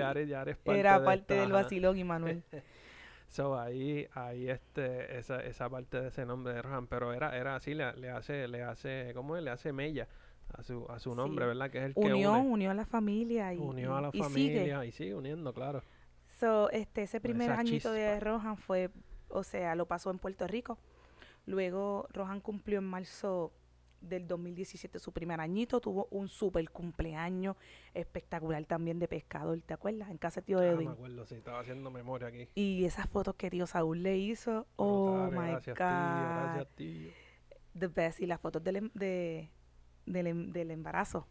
[0.55, 2.43] parte era de parte esta, del vacilón y Manuel.
[3.33, 7.55] So ahí, ahí este, esa, esa parte de ese nombre de Rohan, pero era, era
[7.55, 9.41] así, le, le hace, le hace, ¿cómo es?
[9.43, 10.07] Le hace mella
[10.53, 11.47] a su, a su nombre, Sí.
[11.47, 11.71] ¿verdad?
[11.71, 12.49] Que es el Unió, que une.
[12.51, 14.23] unió a la familia y, Unió a la y- y sigue.
[14.59, 15.81] familia y sigue uniendo, claro.
[16.39, 18.19] So, este, ese primer esa añito de.
[18.19, 18.91] Rohan fue,
[19.29, 20.77] o sea, lo pasó en Puerto Rico.
[21.47, 23.51] Luego Rohan cumplió en marzo
[24.03, 27.55] del 2017 su primer añito, tuvo un super cumpleaños
[27.93, 30.09] espectacular también de pescador, ¿te acuerdas?
[30.09, 32.47] En casa de tío Ah, me acuerdo, sí, estaba haciendo memoria aquí.
[32.55, 37.11] Y esas fotos que tío Saúl le hizo, oh my gracias, God, tío, gracias, tío.
[37.79, 38.19] the best.
[38.19, 39.49] Y las fotos del, em- de,
[40.05, 41.27] del, em- del embarazo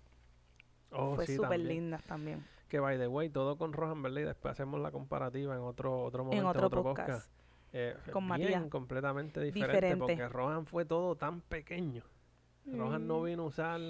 [0.94, 2.44] Oh, fue súper lindas también.
[2.68, 4.20] Que by the way, todo con Rohan, ¿verdad?
[4.20, 7.30] Y después hacemos la comparativa en otro, otro momento, En otro, podcast.
[7.72, 8.68] Eh, con bien, María.
[8.68, 9.98] completamente diferente, Diferente.
[10.00, 12.02] porque Rohan fue todo tan pequeño.
[12.66, 13.24] Rohan no Mm.
[13.24, 13.80] vino a usar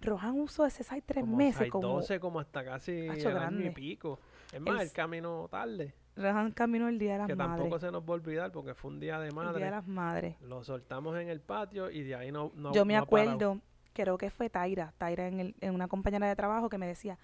[0.00, 3.70] Rohan usó ese size tres como meses, como 12 como hasta casi el año y
[3.70, 4.18] pico.
[4.52, 7.56] Es más, El el s- camino tarde, Rohan caminó el Día de las que Madres.
[7.58, 9.56] tampoco se nos va a olvidar porque fue un día de El madre.
[9.58, 10.40] Día de las Madres.
[10.42, 13.60] Lo soltamos en el patio y de ahí no, no Yo me no acuerdo,
[13.92, 17.18] creo que fue Taira, Taira en, el- en una compañera de trabajo que me decía,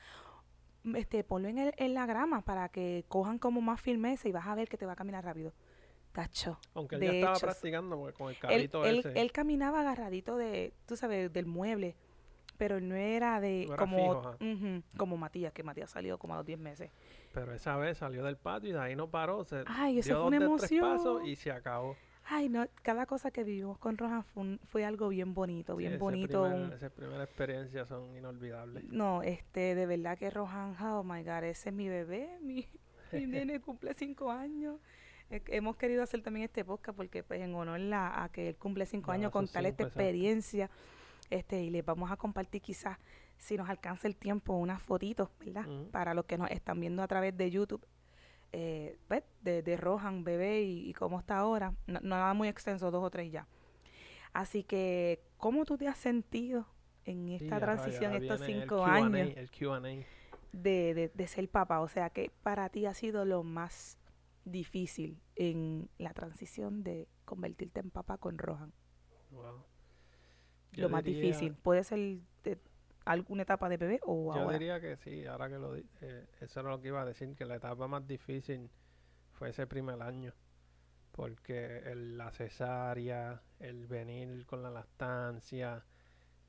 [0.82, 4.32] "Mm, este, ponlo en, el- en la grama para que cojan como más firmeza y
[4.32, 5.52] vas a ver que te va a caminar rápido.
[6.12, 6.58] Tacho.
[6.74, 9.20] Aunque él ya estaba hecho, practicando porque con el carrito él, ese.
[9.20, 11.96] él caminaba agarradito de, tú sabes, del mueble,
[12.58, 16.38] pero no era de No era como, fijo, como Matías, que Matías salió como a
[16.38, 16.90] los 10 meses.
[17.32, 19.42] Pero esa vez salió del patio y de ahí no paró.
[19.44, 20.96] Se Ay, eso dio fue una dos de tres emoción.
[20.98, 21.96] pasos y se acabó.
[22.24, 25.98] Ay, no, cada cosa que vivimos con Rohan fue, un- fue algo bien bonito, bien
[25.98, 26.44] bonito.
[26.44, 28.84] primer- esas primeras experiencias son inolvidables.
[28.84, 32.68] no, este, de verdad que Rohan, oh my God, ese es mi bebé, mi,
[33.10, 34.76] mi nene cumple cinco años.
[35.32, 38.56] Eh, Hemos querido hacer también este podcast porque pues en honor la- a que él
[38.56, 40.70] cumple cinco años, sus contarle esta experiencia,
[41.30, 42.98] este, y les vamos a compartir quizás,
[43.38, 45.66] si nos alcanza el tiempo, unas fotitos, ¿verdad?
[45.90, 47.84] Para los que nos están viendo a través de YouTube,
[48.52, 51.72] eh, pues, de, de Rohan, bebé, y, y cómo está ahora.
[51.86, 53.46] No, nada muy extenso, dos o tres ya.
[54.34, 56.66] Así que, ¿cómo tú te has sentido
[57.04, 59.36] en esta transición, estos cinco años?
[60.52, 61.80] De, de, de ser papá?
[61.80, 63.98] O sea, que para ti ha sido lo más
[64.44, 68.72] difícil en la transición de convertirte en papá con Rohan.
[69.30, 69.64] Wow.
[70.72, 71.54] lo Yo más diría- difícil.
[71.54, 72.58] Puede ser de
[73.04, 74.58] alguna etapa de bebé o Yo ahora.
[74.58, 77.44] diría que sí, ahora que lo eh, eso era lo que iba a decir, que
[77.44, 78.70] la etapa más difícil
[79.32, 80.32] fue ese primer año,
[81.12, 85.84] porque el- la cesárea, el venir con la lactancia,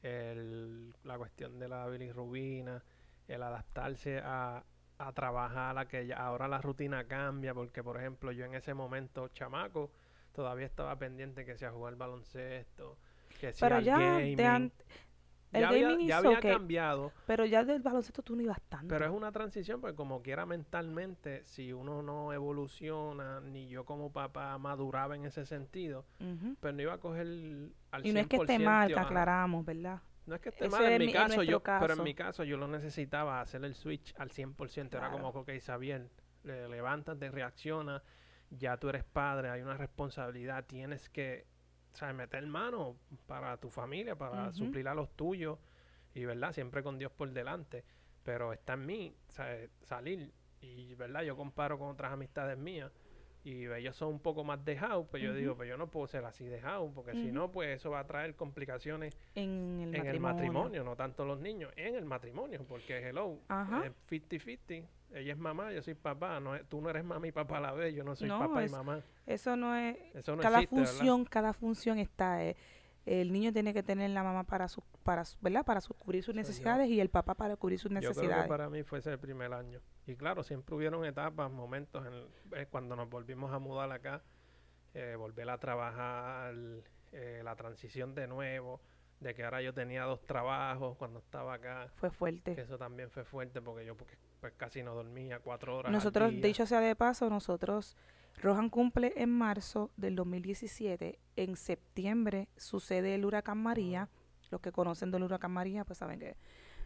[0.01, 2.81] el- la cuestión de la bilirrubina,
[3.27, 4.63] el adaptarse a,
[5.07, 8.73] a trabajar, a que ya- ahora la rutina cambia, porque por ejemplo yo en ese
[8.73, 9.91] momento, chamaco,
[10.33, 12.97] todavía estaba pendiente que sea jugar baloncesto,
[13.39, 14.35] que sea Pero el ya gaming.
[14.37, 14.71] de an-
[15.51, 18.59] el ya había, gaming ya hizo había cambiado, pero ya del baloncesto tú no ibas
[18.69, 18.87] tanto.
[18.87, 24.11] pero es una transición, porque como quiera mentalmente, si uno no evoluciona, ni yo como
[24.11, 26.55] papá maduraba en ese sentido, Ujú.
[26.59, 27.27] pues no iba a coger
[27.91, 30.01] al Y no es que esté 100%, mal, que aclaramos, ¿verdad?
[30.25, 32.57] No es que esté Ese mal, en mi caso, yo, pero en mi caso yo
[32.57, 35.41] lo necesitaba hacer el switch al 100%, era como, Claro.
[35.41, 36.09] ok, Xavier,
[36.43, 38.01] le- levántate, reacciona,
[38.49, 41.45] ya tú eres padre, hay una responsabilidad, tienes que,
[41.93, 42.15] ¿sabes?
[42.15, 42.95] meter mano
[43.27, 45.59] para tu familia, para suplir a los tuyos,
[46.13, 47.83] y verdad, siempre con Dios por delante,
[48.23, 49.69] pero está en mí, ¿sabes?
[49.81, 52.91] salir, y verdad, yo comparo con otras amistades mías,
[53.43, 56.23] y ellos son un poco más dejados, pues yo digo, pues yo no puedo ser
[56.23, 60.11] así dejado, porque si no, pues eso va a traer complicaciones En el en matrimonio.
[60.13, 63.85] el matrimonio, no tanto los niños, en el matrimonio, porque hello, Ajá.
[63.85, 67.31] es 50-50, ella es mamá, yo soy papá, no es- tú no eres mamá y
[67.33, 69.97] papá a la vez, yo no soy No, papá es- y mamá, Eso no es...
[70.15, 70.91] eso no cada existe, ¿verdad?
[70.93, 72.43] función, cada función está...
[72.45, 72.55] eh,
[73.05, 75.65] el niño tiene que tener la mamá para su, para su- ¿verdad?
[75.65, 78.43] Para su- cubrir sus necesidades y el papá para cubrir sus Yo creo necesidades.
[78.43, 79.81] que para mí fue ese primer año.
[80.05, 84.21] Y claro, siempre hubieron etapas, momentos, en eh, cuando nos volvimos a mudar acá,
[84.93, 86.53] eh, volver a trabajar,
[87.13, 88.81] eh, la transición de nuevo,
[89.21, 92.55] de que ahora yo tenía dos trabajos cuando estaba acá, Fue fuerte.
[92.55, 95.87] que eso también fue fuerte porque yo porque, pues, casi no dormía cuatro horas.
[95.87, 96.41] al Nosotros, día.
[96.41, 97.95] dicho sea de paso, nosotros,
[98.41, 101.17] Rohan cumple en marzo del 2017.
[101.37, 104.09] En septiembre sucede el huracán María.
[104.51, 106.35] Los que conocen del huracán María, pues saben que,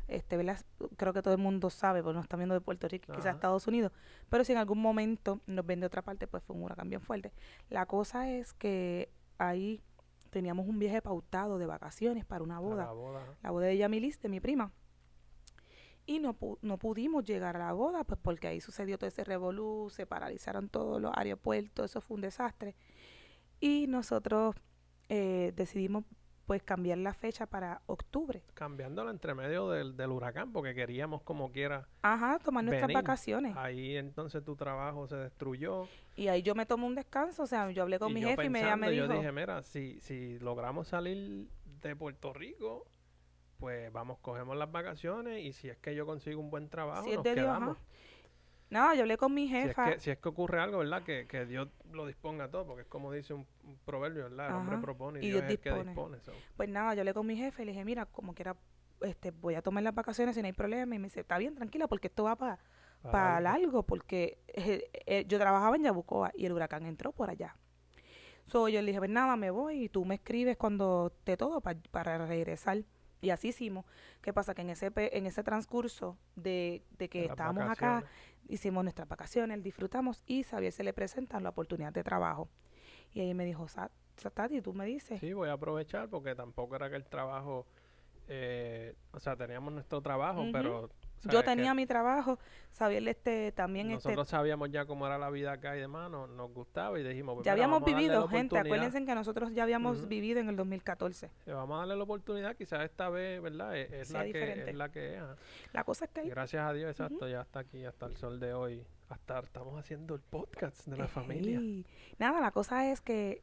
[0.08, 0.60] este, ¿verdad?
[0.95, 3.36] creo que todo el mundo sabe, porque nos están viendo de Puerto Rico, quizás Ajá.
[3.36, 3.91] Estados Unidos.
[4.30, 7.01] Pero si en algún momento nos ven de otra parte, pues fue un huracán bien
[7.01, 7.32] fuerte.
[7.70, 9.82] La cosa es que ahí
[10.30, 13.34] teníamos un viaje pautado de vacaciones para una boda la boda, ajá.
[13.43, 14.72] la boda de Yamilis, de mi prima.
[16.05, 19.26] Y no, pu- no pudimos llegar a la boda, pues porque ahí sucedió todo ese
[19.26, 22.76] revolú, se paralizaron todos los aeropuertos, eso fue un desastre.
[23.60, 24.55] Y nosotros
[25.10, 26.05] eh, decidimos
[26.48, 28.41] pues cambiar la fecha para octubre.
[28.54, 31.88] cambiándolo entre medio del, del huracán porque queríamos como quiera.
[32.02, 33.04] Ajá, tomar nuestras Venir.
[33.04, 33.56] vacaciones.
[33.58, 35.88] Ahí entonces tu trabajo se destruyó.
[36.16, 38.45] Y ahí yo me tomé un descanso, o sea, yo hablé con y mi jefe
[38.45, 41.48] y me, ella me pensando, dijo, yo dije, mira, si, si logramos salir
[41.82, 42.86] de Puerto Rico,
[43.60, 47.10] pues vamos, cogemos las vacaciones y si es que yo consigo un buen trabajo, si
[47.10, 47.78] es nos Dios, quedamos.
[47.78, 47.86] ajá.
[48.70, 49.93] Nada, yo hablé con mi Si es, jefa.
[49.93, 51.03] que, si es que ocurre algo, ¿verdad?
[51.03, 54.49] Que, que Dios lo disponga todo, porque es como dice un, un proverbio, ¿verdad?
[54.49, 56.20] El hombre propone y, y Dios, Dios es el que dispone.
[56.20, 56.34] so.
[56.57, 58.57] Pues nada, yo hablé con mi jefe y le dije, mira, como quiera,
[59.01, 60.95] este, voy a tomar las vacaciones si no hay problema.
[60.95, 62.59] Y me dice, está bien, tranquila, porque esto va para
[63.38, 63.43] algo.
[63.43, 67.55] largo, porque eh, eh, yo trabajaba en Yabucoa y el huracán entró por allá.
[68.47, 71.61] So, yo le dije, pues nada, me voy y tú me escribes cuando te todo
[71.61, 72.84] pa- para regresar.
[73.20, 73.84] Y así hicimos.
[74.22, 74.53] ¿Qué pasa?
[74.53, 78.03] Que en ese, en ese transcurso de, de que De estábamos acá.
[78.50, 82.50] Hicimos nuestras vacaciones, disfrutamos y Xavier se le presentan la oportunidad de trabajo.
[83.14, 85.20] Y ahí me dijo, "Sa- Sa- Tati, tú me dices.
[85.20, 87.68] Sí, voy a aprovechar porque tampoco era que el trabajo,
[88.28, 90.89] eh, o sea, teníamos nuestro trabajo, pero...
[91.24, 92.38] Yo tenía mi trabajo,
[92.78, 96.28] Xavier este, también este, Nosotros sabíamos ya cómo era la vida acá y demás, no-
[96.28, 100.07] nos gustaba y dijimos, pues ya mira, habíamos vivido, gente, acuérdense que nosotros ya habíamos
[100.07, 101.26] vivido en el 2014.
[101.45, 103.76] eh, Vamos a darle la oportunidad, quizás esta vez, ¿verdad?
[103.78, 105.24] Es, es la, que, es la que es.
[105.74, 108.15] La cosa es que Y ahí- gracias a Dios, exacto, ya está aquí hasta el
[108.18, 108.86] sol de hoy.
[109.09, 111.61] Hasta estamos haciendo el podcast de la familia.
[112.20, 113.41] Nada, la cosa es que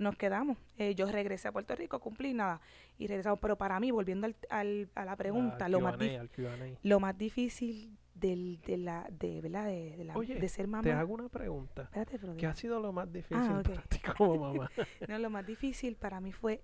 [0.00, 0.58] nos quedamos.
[0.78, 2.60] Eh, yo regresé a Puerto Rico, cumplí nada
[2.98, 3.38] y regresamos.
[3.40, 5.96] Pero para mí, volviendo al, al- a la pregunta, lo, más
[6.82, 9.66] lo más difícil del, de la, de, ¿verdad?
[9.66, 10.82] De, de la, Oye, de ser mamá.
[10.82, 11.82] Te hago una pregunta.
[11.82, 14.70] Espérate, pero ¿Qué ha sido lo más difícil Ah, para ti como mamá?
[15.08, 16.62] No, lo más difícil para mí fue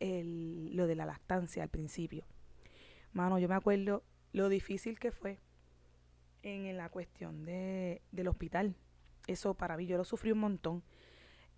[0.00, 2.24] el, lo de la lactancia al principio.
[3.12, 4.02] Mano, yo me acuerdo
[4.32, 5.38] lo difícil que fue
[6.42, 8.76] en, en la cuestión de, del hospital.
[9.26, 10.82] Eso para mí, yo lo sufrí un montón.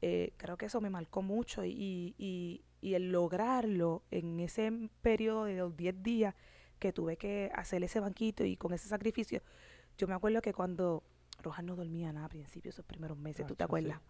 [0.00, 5.44] Eh, creo que eso me marcó mucho y, y, y el lograrlo en ese periodo
[5.44, 6.34] de los 10 días
[6.78, 9.42] que tuve que hacer ese banquito y con ese sacrificio,
[9.96, 11.02] yo me acuerdo que cuando
[11.42, 13.64] Rojas no dormía nada al principio, esos primeros meses, ¿tú te sí.
[13.64, 14.00] acuerdas?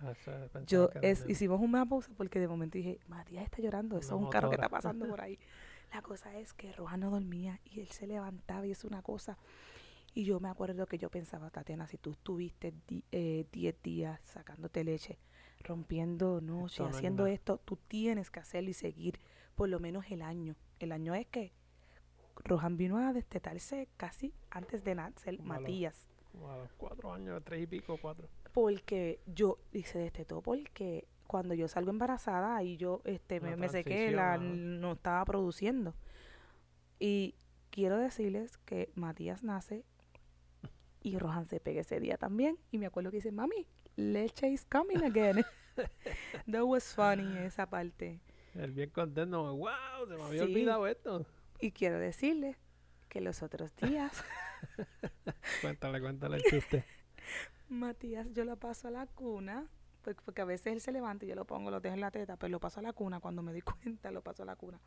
[0.00, 0.14] Ah,
[0.66, 4.30] yo es, hicimos una pausa porque de momento dije, Matías está llorando, eso es un
[4.30, 5.38] carro que está pasando por ahí.
[5.92, 9.38] La cosa es que Rojas no dormía y él se levantaba y es una cosa.
[10.14, 12.74] Y yo me acuerdo que yo pensaba, Tatiana, si tú estuviste
[13.10, 15.18] 10 días sacándote leche,
[15.60, 19.18] rompiendo noche, haciendo esto, tú tienes que hacerlo y seguir
[19.54, 20.56] por lo menos el año.
[20.80, 21.52] El año es que
[22.44, 26.72] Rohan vino a destetarse casi antes de nacer Como a los- Matías Como a los
[26.74, 28.28] cuatro años, tres y pico, cuatro.
[28.52, 33.68] porque yo y se destetó porque cuando yo salgo embarazada ahí yo este me, me
[33.68, 35.94] sequé la no estaba produciendo
[37.00, 37.34] y
[37.70, 39.84] quiero decirles que Matías nace
[41.02, 43.66] y Rohan se pega ese día también y me acuerdo que dice mami
[43.96, 45.44] leche is coming again
[46.50, 48.20] that was funny esa parte
[48.54, 49.68] Él bien contento, wow,
[50.08, 50.50] se me había Sí.
[50.52, 51.26] olvidado esto.
[51.60, 52.56] y quiero decirles
[53.08, 54.12] que los otros días
[55.60, 56.84] Cuéntale, cuéntale el chiste.
[57.68, 59.68] Matías, yo lo paso a la cuna,
[60.02, 62.10] pues, porque a veces él se levanta y yo lo pongo, lo dejo en la
[62.10, 64.56] teta, pero lo paso a la cuna, cuando me di cuenta lo paso a la
[64.56, 64.80] cuna.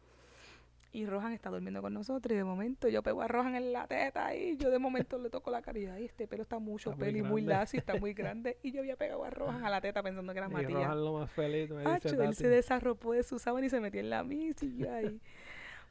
[0.93, 3.87] Y Rohan está durmiendo con nosotros y de momento yo pego a Rohan en la
[3.87, 7.05] teta y yo de momento le toco la caridad y este pelo está mucho Está
[7.05, 9.69] muy pelo y muy lacio, está muy grande y yo había pegado a Rohan a
[9.69, 10.73] la teta pensando que era y Matías.
[10.73, 13.79] Rohan lo más feliz, me Acho, dice él se desarropó de su sábana y se
[13.79, 15.21] metió en la misa y.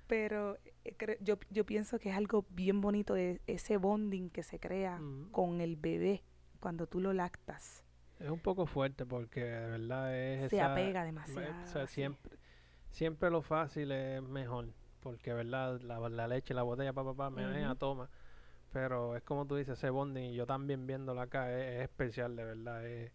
[0.07, 4.59] Pero eh, yo, yo pienso que es algo bien bonito de ese bonding que se
[4.59, 5.31] crea Mm.
[5.31, 6.25] con el bebé
[6.59, 7.85] cuando tú lo lactas.
[8.19, 11.55] Es un poco fuerte porque de verdad es Se esa- apega demasiado.
[11.63, 11.95] O sea, sí.
[11.95, 12.37] siempre,
[12.91, 14.75] siempre lo fácil es mejor.
[15.01, 15.81] Porque, ¿verdad?
[15.81, 17.77] La, la leche, la botella, papá, papá, me Ujú.
[17.77, 18.11] toma.
[18.73, 22.37] Pero es como tú dices, ese bonding, y yo también viéndolo acá, es, es especial,
[22.37, 22.87] de verdad.
[22.87, 23.13] Es,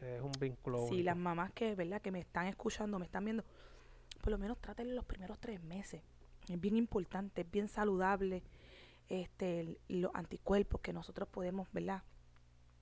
[0.00, 1.04] es un vínculo Sí, único.
[1.06, 2.00] las mamás que, ¿verdad?
[2.02, 3.44] que me están escuchando, me están viendo,
[4.22, 6.02] por lo menos trátenlo los primeros tres meses.
[6.48, 8.42] Es bien importante, es bien saludable.
[9.08, 12.02] Este, el- los anticuerpos que nosotros podemos, ¿verdad?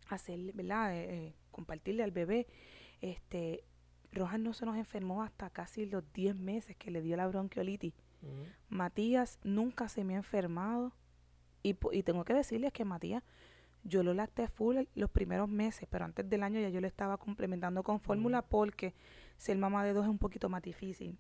[0.09, 0.95] Hacer, ¿verdad?
[0.95, 2.47] Eh, eh, compartirle al bebé.
[3.01, 3.65] Este,
[4.13, 7.95] Rojas no se nos enfermó hasta casi los 10 meses que le dio la bronquiolitis.
[8.69, 10.93] Matías nunca se me ha enfermado.
[11.63, 13.23] Y, y tengo que decirles que Matías,
[13.85, 17.19] yo lo lacté full los primeros meses, pero antes del año ya yo lo estaba
[17.19, 18.95] complementando con fórmula porque
[19.37, 21.19] ser mamá de dos es un poquito más difícil.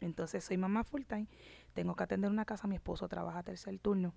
[0.00, 1.26] Entonces soy mamá full time,
[1.72, 4.14] tengo que atender una casa, mi esposo trabaja tercer turno.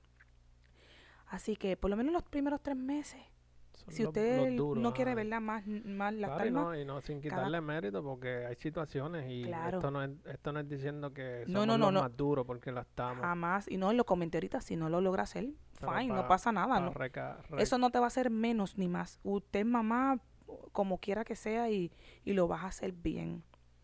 [1.27, 3.21] Así que por lo menos los primeros tres meses,
[3.89, 6.85] si los- usted los duros, no quiere verla más, más Claro, y más, no, y
[6.85, 9.77] no sin cada- quitarle mérito porque hay situaciones y Claro.
[9.77, 12.01] esto no es esto no es diciendo que somos no, no, los no.
[12.01, 15.23] más duros porque la estamos jamás, y no lo comenté ahorita, si no lo logra
[15.23, 15.49] hacer,
[15.79, 18.87] fine, no pa- pasa nada, no, reca- Eso no te va a hacer menos ni
[18.87, 19.19] más.
[19.23, 20.19] Usted mamá
[20.71, 21.91] como quiera que sea y,
[22.23, 23.43] y lo vas a hacer bien.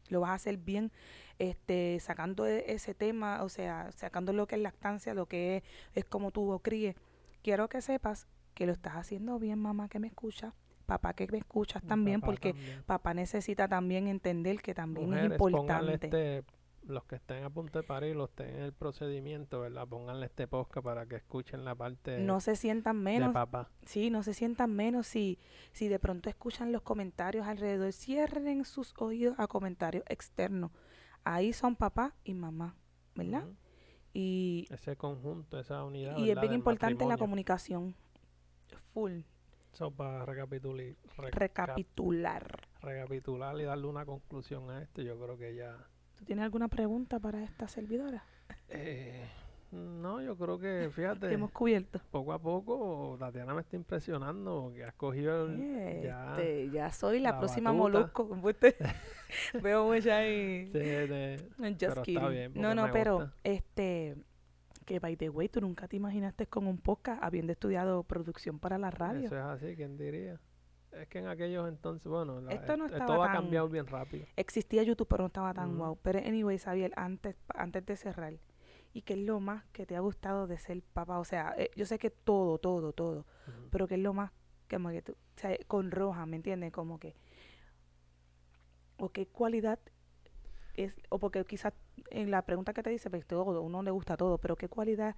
[0.10, 0.91] Lo vas a hacer bien
[1.39, 5.64] este sacando e- ese tema, o sea, sacando lo que es lactancia, lo que es,
[5.96, 6.96] es como tú críes.
[7.41, 10.54] Quiero que sepas que lo estás haciendo bien, mamá que me escucha,
[10.86, 12.84] papá que me escuchas también, papá porque también.
[12.86, 16.08] papá necesita también entender que también Mujeres, es importante.
[16.08, 16.43] este,
[16.88, 19.88] los que estén a punto de parir, los que estén en el procedimiento, ¿verdad?
[19.88, 23.70] Pónganle este podcast para que escuchen la parte no se sientan de menos papá.
[23.86, 25.39] Sí, no se sientan menos si,
[25.72, 27.93] si de pronto escuchan los comentarios alrededor.
[27.93, 30.72] Cierren sus oídos a comentarios externos.
[31.24, 32.76] Ahí son papá y mamá,
[33.16, 33.45] ¿verdad?
[34.14, 36.18] Y, Ese conjunto, esa unidad.
[36.18, 37.95] y es bien importante la comunicación.
[38.93, 39.21] Full.
[39.74, 42.59] Eso para recapitular, Recapitular.
[42.82, 45.78] recapitular y darle una conclusión a esto, yo creo que ya...
[46.15, 48.24] ¿Tú tienes alguna pregunta para esta servidora?
[48.69, 49.28] Eh,
[49.71, 51.99] no, yo creo que, fíjate, Que hemos cubierto.
[52.11, 56.32] poco a poco Tatiana me está impresionando, que has cogido el- ya...
[56.38, 58.11] Este, ya soy la, la próxima batuta.
[58.13, 58.30] molusco.
[59.63, 60.67] Veo mucha ahí.
[60.71, 62.30] Sí, de- Just pero está kidding.
[62.30, 63.34] bien, no, no, pero gusta.
[63.43, 64.15] este
[64.84, 68.77] que by the way, tú nunca te imaginaste con un podcast habiendo estudiado producción para
[68.77, 69.25] la radio.
[69.25, 70.39] Eso es así, ¿quién diría?
[70.91, 73.88] Es que en aquellos entonces, bueno, la- Esto no eh, estaba todo ha cambiado bien
[73.88, 74.25] rápido.
[74.36, 75.97] Existía YouTube, pero no estaba tan guau.
[76.03, 78.34] Pero anyway, Xavier, antes, antes de cerrar,
[78.93, 81.17] ¿y qué es lo más que te ha gustado de ser papá?
[81.19, 83.25] O sea, eh, yo sé que todo, todo, todo,
[83.71, 84.31] pero ¿qué es lo más
[84.69, 86.71] como que tú, o sea, con Roja, ¿me entiendes?
[86.71, 87.15] Como que,
[88.97, 89.79] o qué cualidad
[90.75, 91.73] es, o porque quizás
[92.10, 95.16] en la pregunta que te dice, pues todo, uno le gusta todo, pero qué cualidad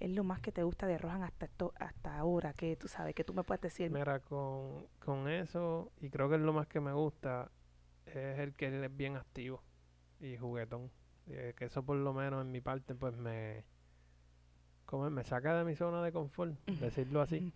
[0.00, 2.52] es lo más que te gusta de Rohan hasta esto, hasta ahora?
[2.52, 3.90] Que tú sabes, que tú me puedes decir.
[3.90, 7.50] Mira, con, con eso, y creo que es lo más que me gusta,
[8.06, 9.62] es el que él es bien activo
[10.20, 10.90] y juguetón.
[11.26, 13.64] Eh, que eso por lo menos en mi parte, pues me,
[14.84, 17.52] como me saca de mi zona de confort, decirlo así,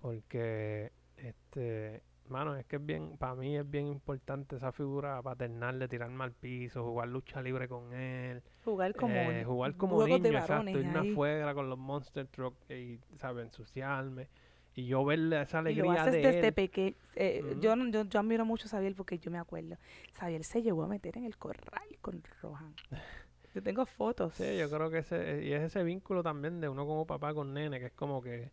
[0.00, 5.78] porque, este, mano, es que es bien, para mí es bien importante esa figura paternal
[5.78, 8.42] de tirarme al piso, jugar lucha libre con él.
[8.64, 11.10] Jugar como eh, jugar como de niño, exacto, irme ahí.
[11.12, 13.44] afuera con los monster truck y, ¿sabes?
[13.46, 14.28] Ensuciarme.
[14.74, 16.54] Y yo verle esa Y lo alegría haces de desde él.
[16.54, 16.96] pequeño.
[17.14, 17.60] Ujú.
[17.60, 19.76] yo, yo, yo admiro mucho a Xavier porque yo me acuerdo.
[20.18, 22.74] Xavier se llegó a meter en el corral con Rohan.
[23.54, 24.34] Yo tengo fotos.
[24.34, 27.54] Sí, yo creo que ese, y es ese vínculo también de uno como papá con
[27.54, 28.50] nene, que es como que,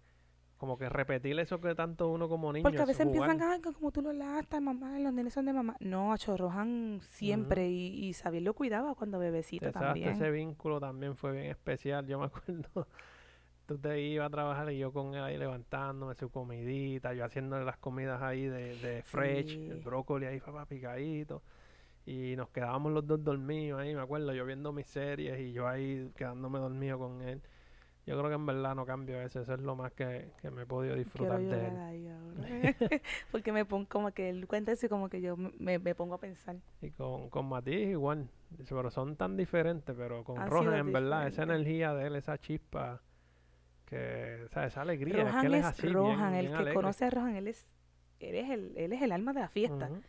[0.64, 3.32] como que repetir eso que tanto uno como niño Porque a es veces jugar.
[3.32, 5.76] empiezan, que como tú lo lastas, mamá, los nenes son de mamá.
[5.82, 7.70] No, Acho Rohan siempre.
[7.70, 10.11] Y, y Xavier lo cuidaba cuando bebecito Exacto, también.
[10.11, 12.07] ese vínculo también fue bien especial.
[12.07, 12.88] Yo me acuerdo,
[13.66, 17.66] tú te ibas a trabajar y yo con él ahí levantándome su comidita, yo haciéndole
[17.66, 21.43] las comidas ahí de, de fresh, el brócoli ahí papá picadito.
[22.05, 25.68] Y nos quedábamos los dos dormidos ahí, me acuerdo, yo viendo mis series y yo
[25.68, 27.41] ahí quedándome dormido con él.
[28.05, 30.63] Yo creo que en verdad no cambio eso, eso es lo más que, que me
[30.63, 31.77] he podido Quiero disfrutar de él.
[31.77, 32.41] ahí ahora.
[33.31, 36.15] Porque me pongo como que él cuenta eso y como que yo me, me pongo
[36.15, 36.57] a pensar.
[36.81, 40.91] Y con, con Matiz igual, dice, pero son tan diferentes, pero con Han Rohan en
[40.91, 43.01] verdad, esa energía de él, esa chispa,
[43.85, 46.41] que, o sea, esa alegría, es que Rohan él es es, así, bien- Rohan, el
[46.41, 46.73] bien que alegre.
[46.73, 47.71] conoce a Rohan, él es,
[48.19, 49.85] él es el, él es el alma de la fiesta.
[49.89, 50.01] Ujú.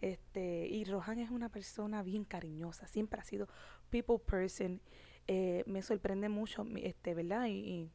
[0.00, 3.48] Este, y Rohan es una persona bien cariñosa, siempre ha sido
[3.90, 4.80] people person.
[5.26, 7.46] Eh, me sorprende mucho, mi- este, ¿verdad?
[7.46, 7.90] Y, y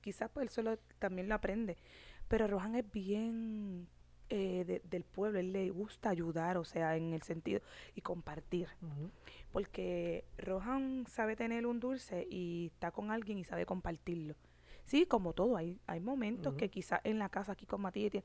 [0.00, 1.76] quizás pues él solo también lo aprende.
[2.28, 3.88] Pero Rohan es bien
[4.30, 7.60] eh, de- del pueblo, él le gusta ayudar, o sea, en el sentido,
[7.94, 8.68] y compartir.
[9.52, 14.34] Porque Rohan sabe tener un dulce y está con alguien y sabe compartirlo.
[14.86, 18.22] Sí, como todo, hay, hay momentos que quizás en la casa aquí con Matías,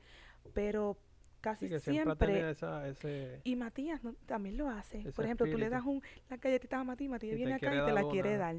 [0.52, 0.96] pero
[1.40, 3.40] casi Sí, que siempre, siempre ha tenido esa, ese...
[3.44, 5.10] y Matías no- también lo hace.
[5.12, 5.70] Por ejemplo, tú le espíritu.
[5.70, 8.56] das un, las galletitas a Matías, Matías Y viene acá y te la quiere dar.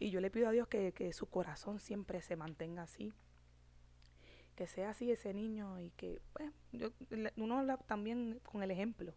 [0.00, 3.12] Y yo le pido a Dios que, que su corazón siempre se mantenga así.
[4.54, 6.90] Que sea así ese niño y que, pues, yo,
[7.36, 9.14] uno habla también con el ejemplo.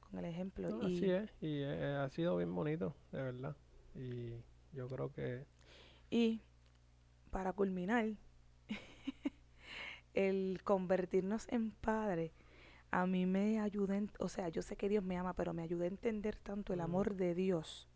[0.00, 0.68] Con el ejemplo.
[0.68, 3.56] No, y, así es, y eh, ha sido bien bonito, de verdad.
[3.94, 4.32] Y
[4.74, 5.46] yo creo que...
[6.10, 6.42] y
[7.30, 8.06] para culminar,
[10.14, 12.32] el convertirnos en padre
[12.90, 15.62] a mí me ayuda, en- o sea, yo sé que Dios me ama, pero me
[15.62, 16.84] ayuda a entender tanto el Ujú.
[16.86, 17.86] amor de Dios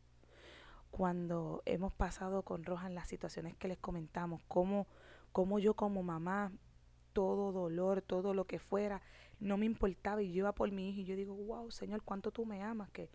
[0.90, 4.86] cuando hemos pasado con Rohan las situaciones que les comentamos, cómo,
[5.32, 6.52] cómo yo como mamá,
[7.12, 9.02] todo dolor, todo lo que fuera,
[9.40, 12.30] no me importaba y yo iba por mi hijo y yo digo, wow, Señor, cuánto
[12.30, 13.10] tú me amas, que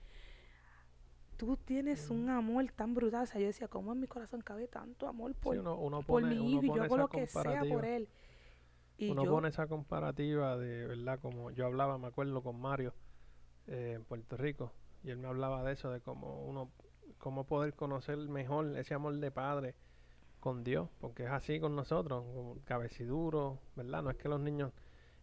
[1.37, 3.23] tú tienes un amor tan brutal.
[3.23, 6.01] O sea, yo decía, ¿cómo en mi corazón cabe tanto amor por, sí, uno, uno
[6.01, 8.09] por mi hijo y yo hago lo que sea por él?
[8.99, 11.19] Y uno yo, pone esa comparativa de, ¿verdad?
[11.19, 12.93] Como yo hablaba, me acuerdo, con Mario
[13.67, 14.73] eh, en Puerto Rico,
[15.03, 16.69] y él me hablaba de eso, de cómo uno,
[17.17, 19.75] cómo poder conocer mejor ese amor de padre
[20.39, 24.03] con Dios, porque es así con nosotros, como cabeciduro, ¿verdad?
[24.03, 24.71] No es que los niños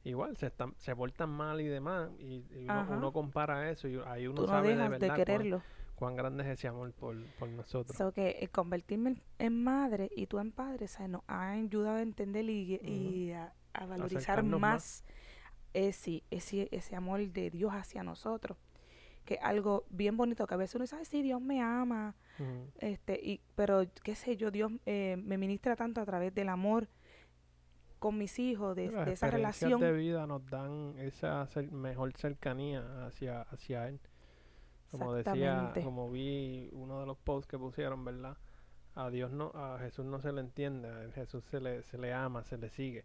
[0.04, 4.00] igual se están, se portan mal y demás, y, y uno, uno compara eso y
[4.06, 5.62] ahí uno tú no sabe de verdad de cuán- quererlo.
[5.96, 7.96] cuán, grande es ese amor por, por nosotros.
[7.96, 11.50] So que el convertirme en, en madre y tú en padre, o sea, nos ha
[11.52, 15.04] ayudado a entender y, y a, a valorizar Acercarnos más
[15.74, 18.58] ese, ese, ese amor de Dios hacia nosotros.
[19.24, 22.14] Que es algo bien bonito que a veces uno dice, ay, sí, Dios me ama,
[22.78, 26.86] este, y, pero qué sé yo, Dios eh, me ministra tanto a través del amor
[27.98, 29.80] con mis hijos, de, esa relación.
[29.80, 33.98] de vida nos dan esa cer- mejor cercanía hacia, hacia él.
[34.90, 38.36] Como decía, como vi uno de los posts que pusieron, ¿verdad?
[38.94, 42.12] A Dios no, a Jesús no se le entiende, a Jesús se le, se le
[42.14, 43.04] ama, se le sigue.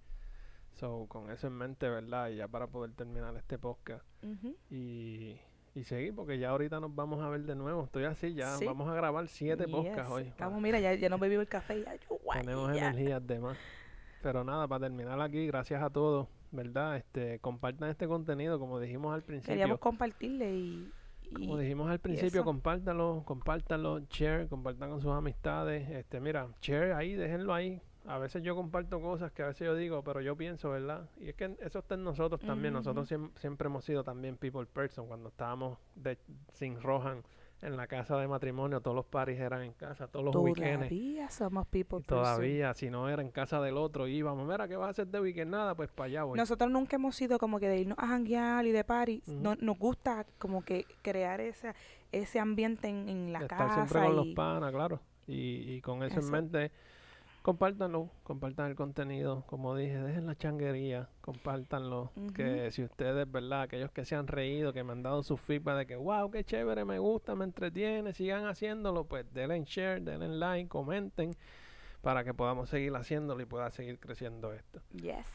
[0.76, 2.30] So, con eso en mente, ¿verdad?
[2.30, 4.04] Y ya para poder terminar este podcast
[4.72, 5.38] y,
[5.76, 7.84] y seguir, porque ya ahorita nos vamos a ver de nuevo.
[7.84, 8.66] Estoy así, ya Sí.
[8.66, 10.10] vamos a grabar siete podcasts Yes.
[10.12, 10.24] hoy.
[10.24, 12.90] Estamos, mira, ya, ya no bebí el café, ya yo, guay, Tenemos ya.
[12.90, 13.58] energías de más.
[14.24, 16.98] Pero nada, para terminar aquí, gracias a todos, ¿verdad?
[16.98, 19.54] Este, compartan este contenido, como dijimos al principio.
[19.54, 20.92] Queríamos compartirle y,
[21.32, 25.90] y- Como dijimos al principio, compártanlo, compártanlo, share, compartan con sus amistades.
[25.90, 27.82] Este, mira, share ahí, déjenlo ahí.
[28.08, 31.08] A veces yo comparto cosas que a veces yo digo, pero yo pienso, ¿verdad?
[31.20, 32.74] Y es que eso está en nosotros también.
[32.74, 35.08] Nosotros siem- siempre hemos sido también people person.
[35.08, 36.18] Cuando estábamos de,
[36.54, 37.24] sin Rohan
[37.62, 40.88] en la casa de matrimonio, todos los paris eran en casa, todos los weekends.
[40.90, 42.24] todavía somos people Y person.
[42.24, 45.22] todavía, si no era en casa del otro, íbamos, mira, ¿qué vas a hacer de
[45.22, 45.52] weekend?
[45.52, 46.38] Nada, pues para allá voy.
[46.40, 49.22] Nosotros nunca hemos sido como que de irnos a janguear y de party.
[49.28, 51.76] No- nos gusta como que crear esa,
[52.12, 53.86] ese ambiente en, en la Estar casa.
[53.86, 55.00] siempre con los panas, claro.
[55.28, 56.26] Y, y con eso, Eso.
[56.26, 56.72] en mente,
[57.42, 63.64] compártanlo, compartan el contenido, como dije, dejen la changuería, compártanlo, que si ustedes, ¿verdad?
[63.64, 66.44] Aquellos que se han reído, que me han dado su feedback de que, wow, qué
[66.44, 71.36] chévere, me gusta, me entretiene, sigan haciéndolo, pues denle en share, denle en like, comenten,
[72.02, 74.82] para que podamos seguir haciéndolo y pueda seguir creciendo esto.
[74.94, 75.26] Yes.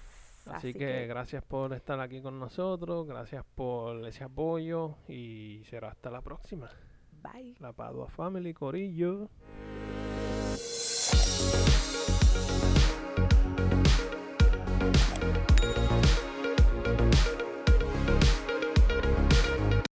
[0.47, 6.09] Así, que, gracias por estar aquí con nosotros, gracias por ese apoyo y será hasta
[6.09, 6.71] la próxima.
[7.21, 7.57] bye.
[7.59, 9.29] La Padua Family, Corillo.